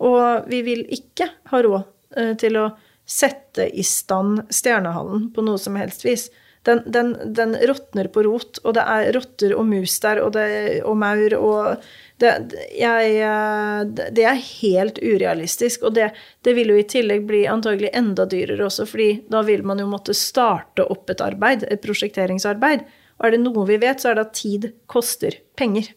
[0.00, 1.82] Og vi vil ikke ha råd
[2.16, 2.68] eh, til å
[3.10, 6.28] sette i stand Stjernehallen på noe som helst vis.
[6.68, 10.82] Den, den, den råtner på rot, og det er rotter og mus der, og, det,
[10.84, 11.86] og maur og
[12.20, 12.32] det,
[12.76, 13.80] jeg, eh,
[14.12, 15.86] det, er helt urealistisk.
[15.88, 16.10] Og det,
[16.44, 19.88] det, vil jo i tillegg bli antagelig enda dyrere også, fordi da vil man jo
[19.90, 22.84] måtte starte opp et arbeid, et prosjekteringsarbeid.
[23.20, 25.90] Og er det noe vi vet, så er det at tid koster penger.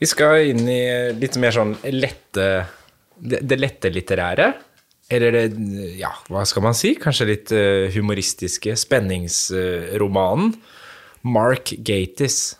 [0.00, 0.82] Vi skal inn i
[1.20, 2.46] litt mer sånn lette
[3.20, 4.46] Det, det lette litterære.
[5.12, 5.42] Eller det,
[5.98, 6.94] ja, hva skal man si?
[6.96, 10.54] Kanskje litt uh, humoristiske spenningsromanen.
[11.28, 12.54] Mark Gatis.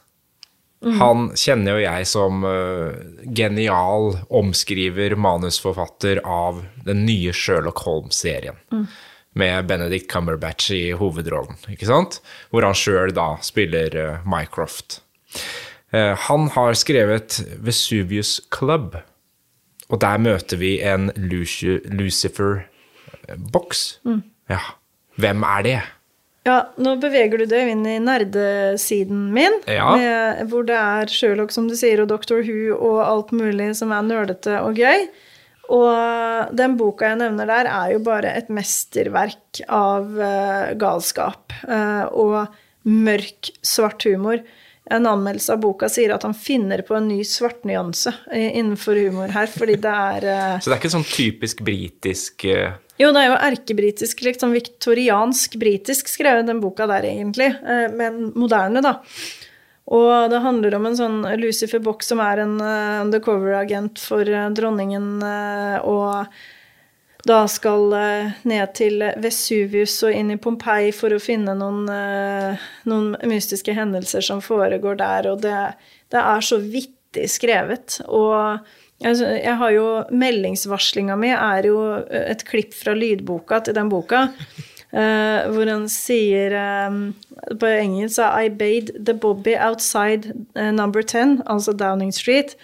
[0.80, 0.94] Mm.
[0.96, 2.94] Han kjenner jo jeg som uh,
[3.36, 8.56] genial omskriver, manusforfatter av den nye Sherlock Holmes-serien.
[8.72, 8.86] Mm.
[9.40, 12.20] Med Benedict Cumberbatch i hovedrollen, ikke sant?
[12.50, 15.02] Hvor han sjøl da spiller uh, Mycroft.
[15.92, 18.96] Uh, han har skrevet Vesuvius Club,
[19.90, 23.98] og der møter vi en Lucifer-boks.
[24.08, 24.22] Mm.
[24.48, 24.60] Ja.
[25.20, 25.80] Hvem er det?
[26.48, 29.90] Ja, nå beveger du deg inn i nerdesiden min, ja.
[29.92, 33.92] med, hvor det er Sherlock, som du sier, og Doctor Who og alt mulig som
[33.92, 35.04] er nerdete og gøy.
[35.70, 42.08] Og den boka jeg nevner der, er jo bare et mesterverk av uh, galskap uh,
[42.10, 44.40] og mørk, svart humor.
[44.90, 49.46] En anmeldelse av boka sier at han finner på en ny svartnyanse innenfor humor her,
[49.52, 52.48] fordi det er uh, Så det er ikke sånn typisk britisk
[53.00, 57.48] jo, det er jo erkebritisk, liksom viktoriansk-britisk skrevet, den boka der, egentlig.
[57.64, 58.98] Eh, men moderne, da.
[59.90, 64.46] Og det handler om en sånn Lucifer Bock som er en uh, undercover-agent for uh,
[64.54, 65.16] dronningen,
[65.82, 66.28] og
[67.26, 67.90] da skal
[68.48, 71.82] ned til Vesuvius og inn i Pompeii for å finne noen,
[72.88, 75.58] noen mystiske hendelser som foregår der, og det,
[76.14, 77.98] det er så vittig skrevet.
[78.08, 78.62] Og
[79.00, 81.78] jeg har jo Meldingsvarslinga mi er jo
[82.12, 84.28] et klipp fra lydboka til den boka.
[84.90, 86.50] Uh, hvor han sier
[86.90, 87.12] um,
[87.62, 92.56] På engelsk I bade the Bobby outside uh, number 10, altså Downing Street,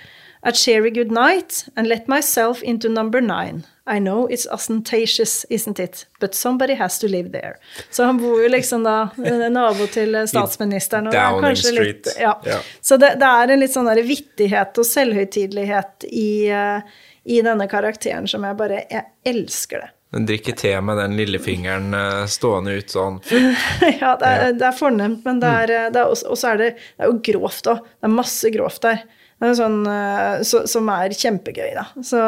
[0.47, 3.67] at cheery good night and let myself into number nine.
[3.87, 6.07] I know it's ostentatious, isn't it?
[6.21, 7.57] But somebody has to live there.
[7.91, 9.11] Så han bor jo liksom da
[9.51, 11.11] nabo til statsministeren.
[11.11, 12.07] Downing Street.
[12.07, 12.41] Litt, ja.
[12.47, 12.63] Yeah.
[12.81, 16.81] Så det, det, er en litt sånn der vittighet og selvhøytidelighet i, uh,
[17.25, 19.93] i, denne karakteren som jeg bare Jeg elsker det.
[20.15, 21.95] Den drikker te med den lillefingeren
[22.31, 23.19] stående ut sånn.
[24.01, 26.69] ja, det er, det er, fornemt, men det er, det er også, også er det,
[26.79, 27.83] det er jo grovt òg.
[27.83, 29.03] Det er masse grovt der.
[29.37, 31.91] Sånn, uh, så, som er kjempegøy, da.
[32.05, 32.23] Så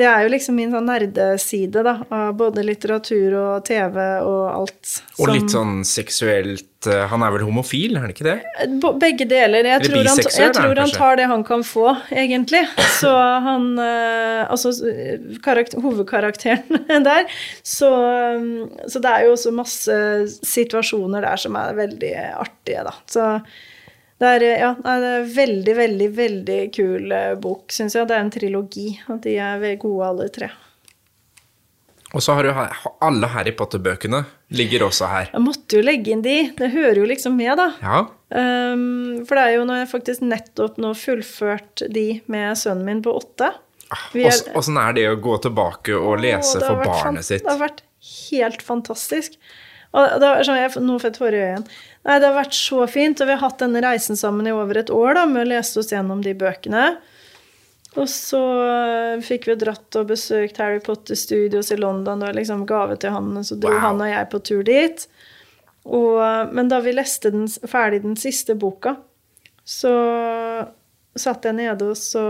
[0.00, 4.92] det er jo liksom min sånn nerdeside, da, av både litteratur og TV og alt.
[5.18, 8.36] Og litt sånn seksuelt eh, Han er vel homofil, er han ikke det?
[9.02, 9.68] Begge deler.
[9.74, 12.62] Jeg tror, han, jeg tror han, tar det han kan få, egentlig.
[12.96, 13.10] Så
[13.46, 14.72] han eh, Altså
[15.44, 17.26] karakter, hovedkarakteren der.
[17.60, 17.90] Så,
[18.88, 19.98] så det er jo også masse
[20.54, 22.14] situasjoner der som er veldig
[22.46, 22.96] artige, da.
[23.10, 23.26] Så
[24.20, 28.08] det er, ja, det er veldig, veldig, veldig kul eh, bok, syns jeg.
[28.08, 30.50] Det er en trilogi, og de er gode alle tre.
[32.10, 32.50] Og så har du
[33.06, 34.24] alle Harry Potter-bøkene
[34.58, 35.30] ligger også her.
[35.30, 36.36] Jeg måtte jo legge inn de.
[36.58, 37.68] Det hører jo liksom med, da.
[37.80, 38.00] Ja.
[38.30, 43.02] Um, for det er jo når jeg faktisk nettopp nå fullført de med sønnen min
[43.06, 43.52] på åtte.
[44.58, 47.46] Åssen er, det å gå tilbake og lese for barnet sitt?
[47.46, 47.84] Det har vært
[48.30, 49.38] helt fantastisk.
[49.90, 51.78] Og det var sånn, jeg, Nå får jeg tårer i øynene.
[52.06, 54.80] Nei, det har vært så fint, og vi har hatt denne reisen sammen i over
[54.80, 56.84] et år da, med å lese oss gjennom de bøkene.
[57.98, 62.22] Og så eh, fikk vi dratt og besøkt Harry Potter Studios i London.
[62.22, 63.82] Det var liksom gave til han, så dro wow.
[63.84, 65.06] han og jeg på tur dit.
[65.90, 66.20] Og,
[66.54, 68.94] men da vi leste den, ferdig den siste boka,
[69.66, 69.92] så
[71.18, 72.22] satt jeg nede, og så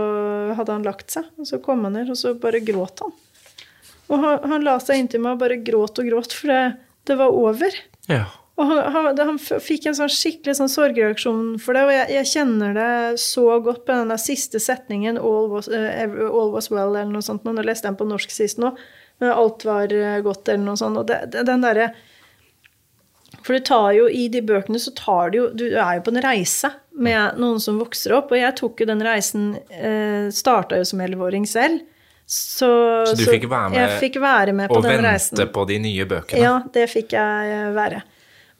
[0.57, 1.29] hadde han lagt seg.
[1.39, 3.13] Og så kom han ned, og så bare gråt han.
[4.11, 6.61] Og han, han la seg inntil meg og bare gråt og gråt, for det,
[7.07, 7.77] det var over.
[8.09, 8.25] Ja.
[8.59, 12.29] Og han, han, han, fikk en sånn skikkelig sånn sorgreaksjon for det, og jeg, jeg,
[12.33, 12.91] kjenner det
[13.23, 17.47] så godt på den siste setningen, all was, uh, all was, well', eller noe sånt.
[17.47, 18.73] Nå leste jeg den på norsk sist nå,
[19.23, 20.99] men alt var uh, godt, eller noe sånt.
[20.99, 21.93] Og det, den derre
[23.41, 26.11] For du tar jo i de bøkene, så tar du jo Du er jo på
[26.13, 30.77] en reise med noen som vokser opp, og jeg tok jo den reisen uh, Starta
[30.81, 31.87] jo som elleveåring selv.
[32.31, 32.67] Så,
[33.07, 35.35] så, du fikk være med, fikk være med på den reisen.
[35.35, 36.43] Og vente på de nye bøkene?
[36.43, 38.03] Ja, det fikk jeg være.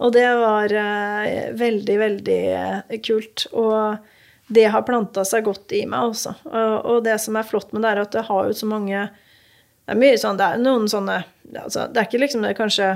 [0.01, 3.45] Og det var eh, veldig, veldig eh, kult.
[3.53, 3.97] Og
[4.51, 6.33] det har planta seg godt i meg, altså.
[6.49, 9.93] Og, det som er flott med det, er at det har jo så mange Det
[9.93, 11.21] er mye sånn Det er noen sånne
[11.55, 12.89] altså, Det er ikke liksom det kanskje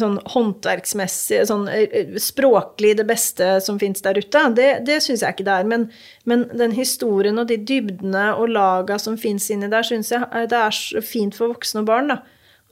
[0.00, 4.40] sånn håndverksmessig, sånn eh, språklig det beste som fins der ute.
[4.56, 5.66] Det, det syns jeg ikke det er.
[5.68, 5.84] Men,
[6.24, 10.60] men, den historien og de dybdene og laga som fins inni der, syns jeg det
[10.60, 12.14] er fint for voksne og barn.
[12.14, 12.22] da.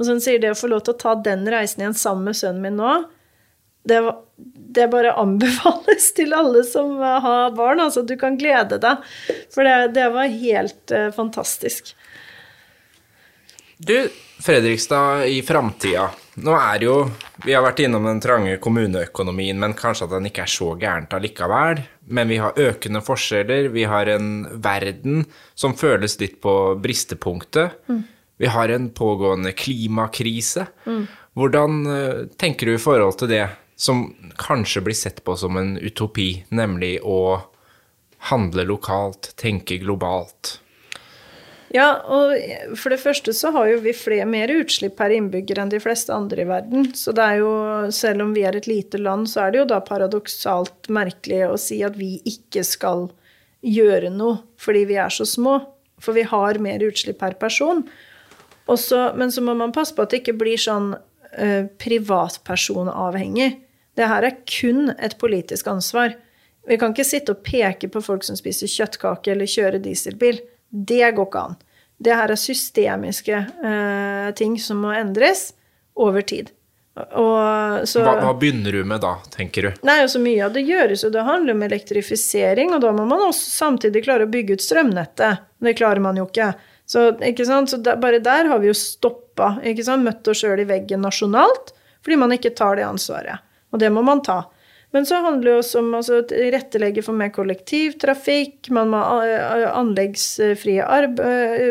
[0.00, 2.38] Og sånn sier det å få lov til å ta den reisen igjen sammen med
[2.38, 2.94] sønnen min nå,
[3.88, 4.00] det,
[4.76, 7.82] det, bare anbefales til alle som har barn.
[7.82, 9.06] Altså, du kan glede deg.
[9.54, 11.94] For det, det var helt uh, fantastisk.
[13.82, 13.96] Du,
[14.42, 16.08] Fredrikstad i framtida.
[16.42, 16.94] Nå er jo
[17.44, 21.14] Vi har vært innom den trange kommuneøkonomien, men kanskje at den ikke er så gærent
[21.14, 21.82] allikevel.
[22.14, 23.68] Men vi har økende forskjeller.
[23.74, 25.24] Vi har en verden
[25.58, 27.74] som føles litt på bristepunktet.
[27.90, 28.04] Mm.
[28.42, 30.68] Vi har en pågående klimakrise.
[30.86, 31.02] Mm.
[31.38, 33.44] Hvordan eh, tenker du i forhold til det
[33.82, 34.04] som
[34.38, 37.40] kanskje blir sett på som en utopi, nemlig å
[38.30, 40.58] handle lokalt, tenke globalt?
[41.72, 42.36] Ja, og
[42.76, 46.12] for det første så har jo vi flere, mer utslipp per innbygger enn de fleste
[46.12, 46.90] andre i verden.
[46.94, 47.52] Så det er jo,
[47.96, 51.56] selv om vi er et lite land, så er det jo da paradoksalt merkelig å
[51.60, 53.08] si at vi ikke skal
[53.64, 55.58] gjøre noe fordi vi er så små.
[56.02, 57.86] For vi har mer utslipp per person.
[58.70, 63.62] Også, men så må man passe på at det ikke blir sånn uh, privatpersonavhengig.
[63.96, 66.14] Det her er kun et politisk ansvar.
[66.68, 70.40] Vi kan ikke sitte og peke på folk som spiser kjøttkake eller kjører dieselbil.
[70.70, 71.58] Det går ikke an.
[72.02, 75.50] Det her er systemiske eh, ting som må endres
[75.98, 76.50] over tid.
[76.92, 79.84] Og, så, hva, hva, begynner du med da, tenker du?
[79.88, 82.74] Nei, altså Mye av det gjøres, og det handler om elektrifisering.
[82.76, 85.46] Og da må man også samtidig klare å bygge ut strømnettet.
[85.62, 86.52] Det klarer man jo ikke.
[86.88, 89.54] Så, ikke så der, bare der har vi jo stoppa.
[90.02, 91.72] Møtt oss sjøl i veggen nasjonalt
[92.02, 93.46] fordi man ikke tar det ansvaret.
[93.72, 94.42] Og det må man ta.
[94.92, 98.68] Men så handler det også om altså, å tilrettelegge for mer kollektivtrafikk.
[98.76, 101.22] Man må ha eh, anleggsfrie arbeid,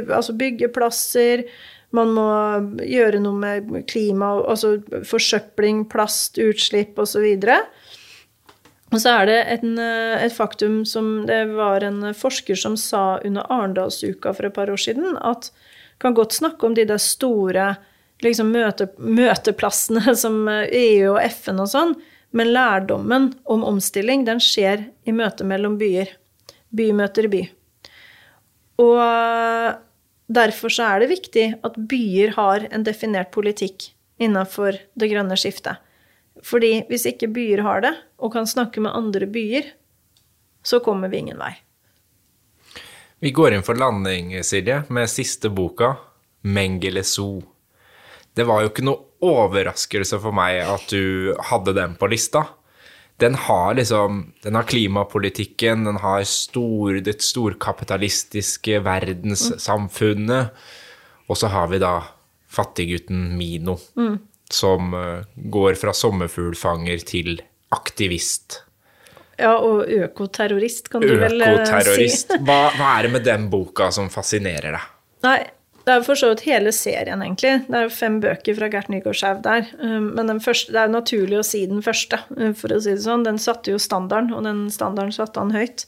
[0.08, 1.46] eh, altså byggeplasser.
[1.94, 2.26] Man må
[2.88, 7.28] gjøre noe med klima, altså forsøpling, plast, utslipp osv.
[8.92, 13.20] Og så er det en, eh, et faktum som det var en forsker som sa
[13.22, 15.52] under Arendalsuka for et par år siden, at
[16.02, 17.76] kan godt snakke om de der store
[18.26, 21.96] liksom, møte, møteplassene som EU og FN og sånn,
[22.32, 26.14] men lærdommen om omstilling, den skjer i møte mellom byer.
[26.72, 27.42] By møter by.
[28.80, 29.02] Og
[30.32, 33.90] derfor så er det viktig at byer har en definert politikk
[34.22, 35.82] innenfor det grønne skiftet.
[36.46, 37.92] Fordi hvis ikke byer har det,
[38.22, 39.68] og kan snakke med andre byer,
[40.64, 41.54] så kommer vi ingen vei.
[43.22, 45.96] Vi går inn for landing, Silje, med siste boka,
[46.42, 47.51] 'Mengele Zoo'.
[48.38, 52.46] Det var jo ikke noe overraskelse for meg at du hadde den på lista.
[53.22, 60.50] Den har liksom Den har klimapolitikken, den har stor, det storkapitalistiske verdenssamfunnet.
[61.30, 62.00] Og så har vi da
[62.52, 64.18] fattiggutten Mino, mm.
[64.52, 67.40] som uh, går fra sommerfuglfanger til
[67.72, 68.64] aktivist.
[69.40, 71.40] Ja, og økoterrorist, kan du vel
[71.88, 72.10] si.
[72.10, 72.36] si.
[72.46, 74.90] Hva, hva er det med den boka som fascinerer deg?
[75.26, 75.40] Nei,
[75.86, 77.54] det er for så vidt hele serien, egentlig.
[77.66, 79.70] Det er jo fem bøker fra Gert Nygaard der.
[79.82, 82.94] Um, men første, det er jo naturlig å si den første, uh, for å si
[82.94, 83.26] det sånn.
[83.26, 85.88] Den satte jo standarden, og den standarden satte han høyt.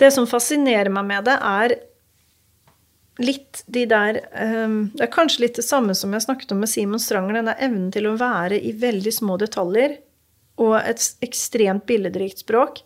[0.00, 1.76] Det som fascinerer meg med det, er
[3.22, 6.72] litt de der um, Det er kanskje litt det samme som jeg snakket om med
[6.72, 10.00] Simon Stranger, den der evnen til å være i veldig små detaljer
[10.64, 12.80] og et ekstremt billedrikt språk.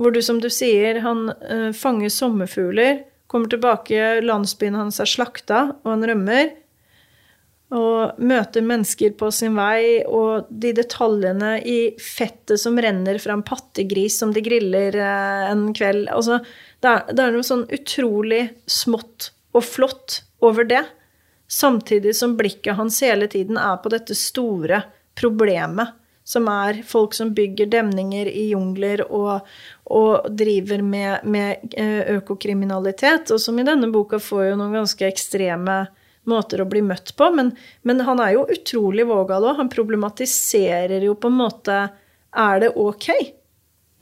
[0.00, 5.64] Hvor du, som du sier, han uh, fanger sommerfugler Kommer tilbake, landsbyen hans er slakta,
[5.82, 6.52] og han rømmer.
[7.74, 13.42] Og møter mennesker på sin vei, og de detaljene i fettet som renner fra en
[13.42, 16.38] pattegris som de griller eh, en kveld altså,
[16.78, 20.84] det, er, det er noe sånn utrolig smått og flott over det.
[21.50, 24.84] Samtidig som blikket hans hele tiden er på dette store
[25.18, 25.90] problemet
[26.24, 29.44] som er folk som bygger demninger i jungler og,
[29.92, 35.06] og driver med, med, eh, økokriminalitet, og som i denne boka får jo noen ganske
[35.06, 35.84] ekstreme
[36.24, 37.28] måter å bli møtt på.
[37.36, 37.52] Men,
[37.84, 39.58] men han er jo utrolig vågal òg.
[39.60, 41.78] Han problematiserer jo på en måte
[42.34, 43.10] Er det ok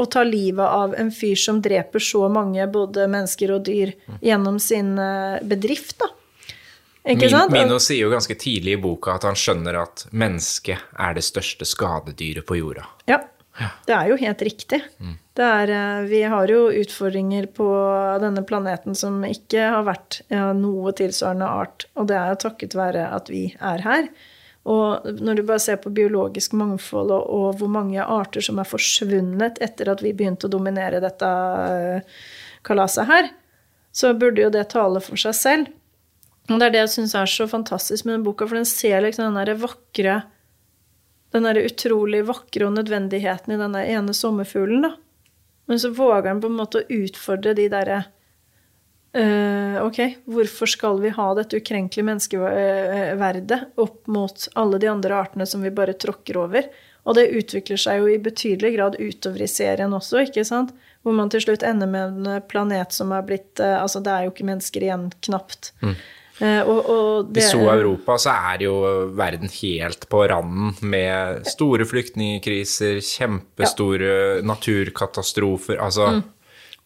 [0.01, 3.93] å ta livet av en fyr som dreper så mange, både mennesker og dyr,
[4.25, 6.09] gjennom sin eh, bedrift, da?
[7.05, 11.67] Mino sier jo ganske tidlig i boka at han skjønner at mennesket er det største
[11.67, 12.87] skadedyret på jorda.
[13.11, 13.19] Ja,
[13.89, 14.79] det er jo helt riktig.
[15.03, 15.17] Mm.
[15.43, 17.67] Er, eh, vi har jo utfordringer på
[18.23, 21.89] denne planeten som ikke har vært noe tilsvarende art.
[21.97, 24.09] Og det er jo takket være at vi er her.
[24.71, 28.69] Og når du bare ser på biologisk mangfold og, og hvor mange arter som er
[28.69, 31.31] forsvunnet etter at vi begynte å dominere dette
[31.67, 32.19] eh,
[32.63, 33.33] kalaset her,
[33.93, 35.73] så burde jo det tale for seg selv.
[36.53, 39.03] Og det er det jeg syns er så fantastisk med den boka, for den ser
[39.05, 40.23] liksom den derre vakre
[41.33, 44.91] Den derre utrolig vakre og nødvendigheten i den der ene sommerfuglen, da.
[45.71, 48.03] Men så våger den på en måte å utfordre de derre
[49.13, 55.45] Uh, ok, hvorfor skal vi ha dette ukrenkelige menneskeverdet opp mot alle de andre artene
[55.47, 56.71] som vi bare tråkker over?
[57.05, 60.73] Og det utvikler seg jo i betydelig grad utover i serien også, ikke sant?
[61.05, 64.25] Hvor man til slutt ender med en planet som er blitt uh, Altså, det er
[64.25, 65.75] jo ikke mennesker igjen, knapt.
[65.85, 65.97] Mm.
[66.41, 68.77] Uh, og, og det, I så Europa så er jo
[69.15, 74.39] verden helt på randen med store flyktningkriser, kjempestore ja.
[74.47, 76.23] naturkatastrofer, altså mm.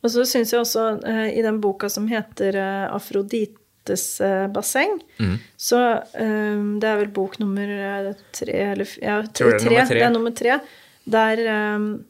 [0.05, 4.19] Og så syns jeg også uh, i den boka som heter uh, 'Afrodites
[4.53, 5.39] basseng', mm.
[5.57, 7.71] så Det er vel bok nummer
[8.35, 9.95] tre eller Ja, tre, det, er tre.
[9.95, 10.59] det er nummer tre.
[11.07, 11.43] Der
[11.77, 12.05] um,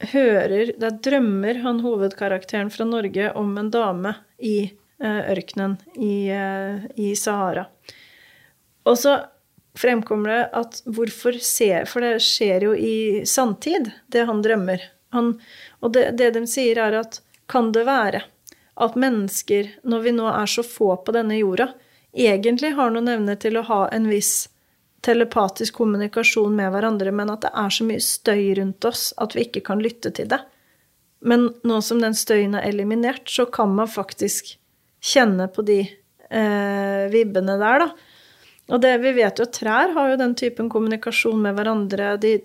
[0.00, 4.72] hører Der drømmer han hovedkarakteren fra Norge om en dame i
[5.02, 6.30] ørkenen i,
[6.94, 7.66] i Sahara.
[8.84, 9.16] Og så
[9.78, 14.82] fremkommer det at hvorfor ser For det skjer jo i sanntid, det han drømmer.
[15.14, 15.34] Han,
[15.80, 17.20] og det, det de sier, er at
[17.50, 18.24] kan det være
[18.74, 21.68] at mennesker, når vi nå er så få på denne jorda,
[22.14, 24.48] egentlig har noen evne til å ha en viss
[25.04, 29.44] telepatisk kommunikasjon med hverandre, men at det er så mye støy rundt oss at vi
[29.46, 30.40] ikke kan lytte til det.
[31.24, 34.56] Men nå som den støyen er eliminert, så kan man faktisk
[35.04, 38.10] kjenne på de eh, vibbene der, da.
[38.72, 42.38] Og det, vi vet jo at trær har jo den typen kommunikasjon med hverandre de,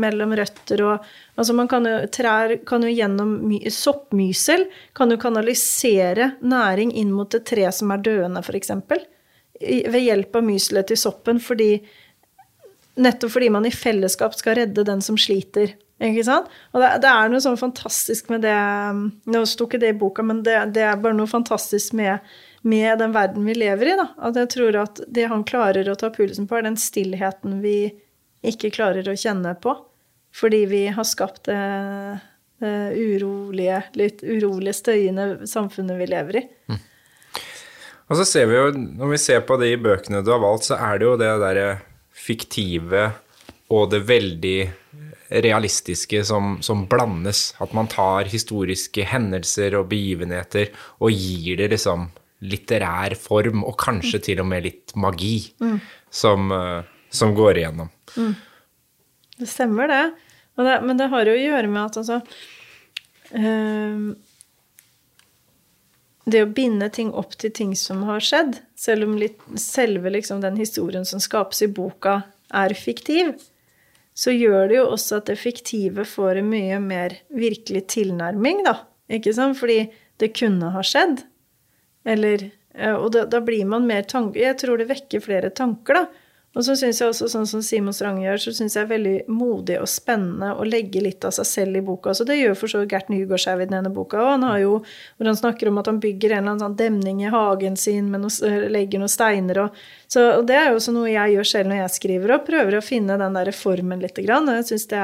[0.00, 3.34] mellom røtter og Altså man kan jo, trær kan jo gjennom
[3.70, 4.64] soppmysel
[4.96, 8.72] kan jo kanalisere næring inn mot et tre som er døende, f.eks.
[9.60, 11.76] Ved hjelp av myselet til soppen, fordi
[12.98, 15.76] Nettopp fordi man i fellesskap skal redde den som sliter.
[15.98, 16.50] Ikke sant?
[16.72, 18.54] Og det, det er noe sånn fantastisk med det
[19.32, 22.22] Nå sto ikke det i boka, men det, det er bare noe fantastisk med
[22.62, 23.96] med den verden vi lever i.
[23.98, 24.08] Da.
[24.28, 27.92] At jeg tror at det han klarer å ta pulsen på, er den stillheten vi
[28.46, 29.74] ikke klarer å kjenne på.
[30.34, 31.60] Fordi vi har skapt det,
[32.62, 36.44] det urolige, litt urolige, støyende samfunnet vi lever i.
[36.68, 36.82] Mm.
[38.08, 40.78] Og så ser vi jo, når vi ser på de bøkene du har valgt, så
[40.80, 41.70] er det jo det derre
[42.18, 43.10] fiktive
[43.74, 44.58] og det veldig
[45.30, 47.54] realistiske som, som, blandes.
[47.58, 52.08] At man tar historiske hendelser og begivenheter og gir det liksom
[52.48, 55.78] litterær form, og kanskje til og med litt magi, mm.
[56.10, 57.90] som, uh, som, går igjennom.
[58.14, 58.36] Mm.
[59.40, 60.04] Det stemmer, det.
[60.62, 60.78] det.
[60.86, 62.20] Men det har jo å gjøre med at altså
[63.34, 64.14] uh,
[66.28, 70.42] Det å binde ting opp til ting som har skjedd, selv om litt, selve liksom,
[70.44, 72.20] den historien som skapes i boka,
[72.54, 73.34] er fiktiv,
[74.18, 78.80] så gjør det jo også at det fiktive får en mye mer virkelig tilnærming, da.
[79.14, 79.58] Ikke sant?
[79.60, 79.84] Fordi
[80.18, 81.22] det kunne ha skjedd.
[82.08, 84.40] Eller eh, Og da, da, blir man mer tanke...
[84.42, 86.26] Jeg tror det vekker flere tanker, da.
[86.58, 89.14] Og så syns jeg også, sånn som Simon Strange gjør, så syns jeg er veldig
[89.30, 92.10] modig og spennende å legge litt av seg selv i boka.
[92.18, 94.18] Så det gjør for så Gert Nygaardshaug i denne boka.
[94.18, 94.30] òg.
[94.32, 94.72] han har jo,
[95.16, 98.10] hvor han snakker om at han bygger en eller annen sånn demning i hagen sin,
[98.10, 99.78] med noe, legger noen steiner og
[100.08, 102.78] Så og det er jo også noe jeg gjør selv når jeg skriver, og prøver
[102.78, 104.18] å finne den der formen litt.
[104.18, 104.50] Grann.
[104.50, 104.98] Jeg syns det,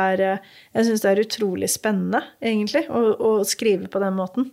[0.75, 4.51] det, er utrolig spennende, egentlig, å, å skrive på den måten.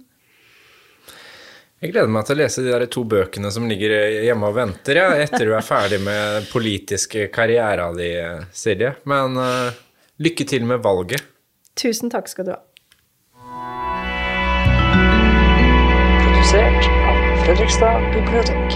[1.82, 3.90] Jeg gleder meg til å lese de der to bøkene som ligger
[4.22, 8.12] hjemme og venter, ja, etter du er ferdig med politiske karriera di,
[8.54, 8.92] Silje.
[9.10, 9.74] Men uh,
[10.22, 11.26] lykke til med valget.
[11.74, 12.62] Tusen takk skal du ha.
[16.22, 18.71] Produsert av Fredrikstad bibliotek.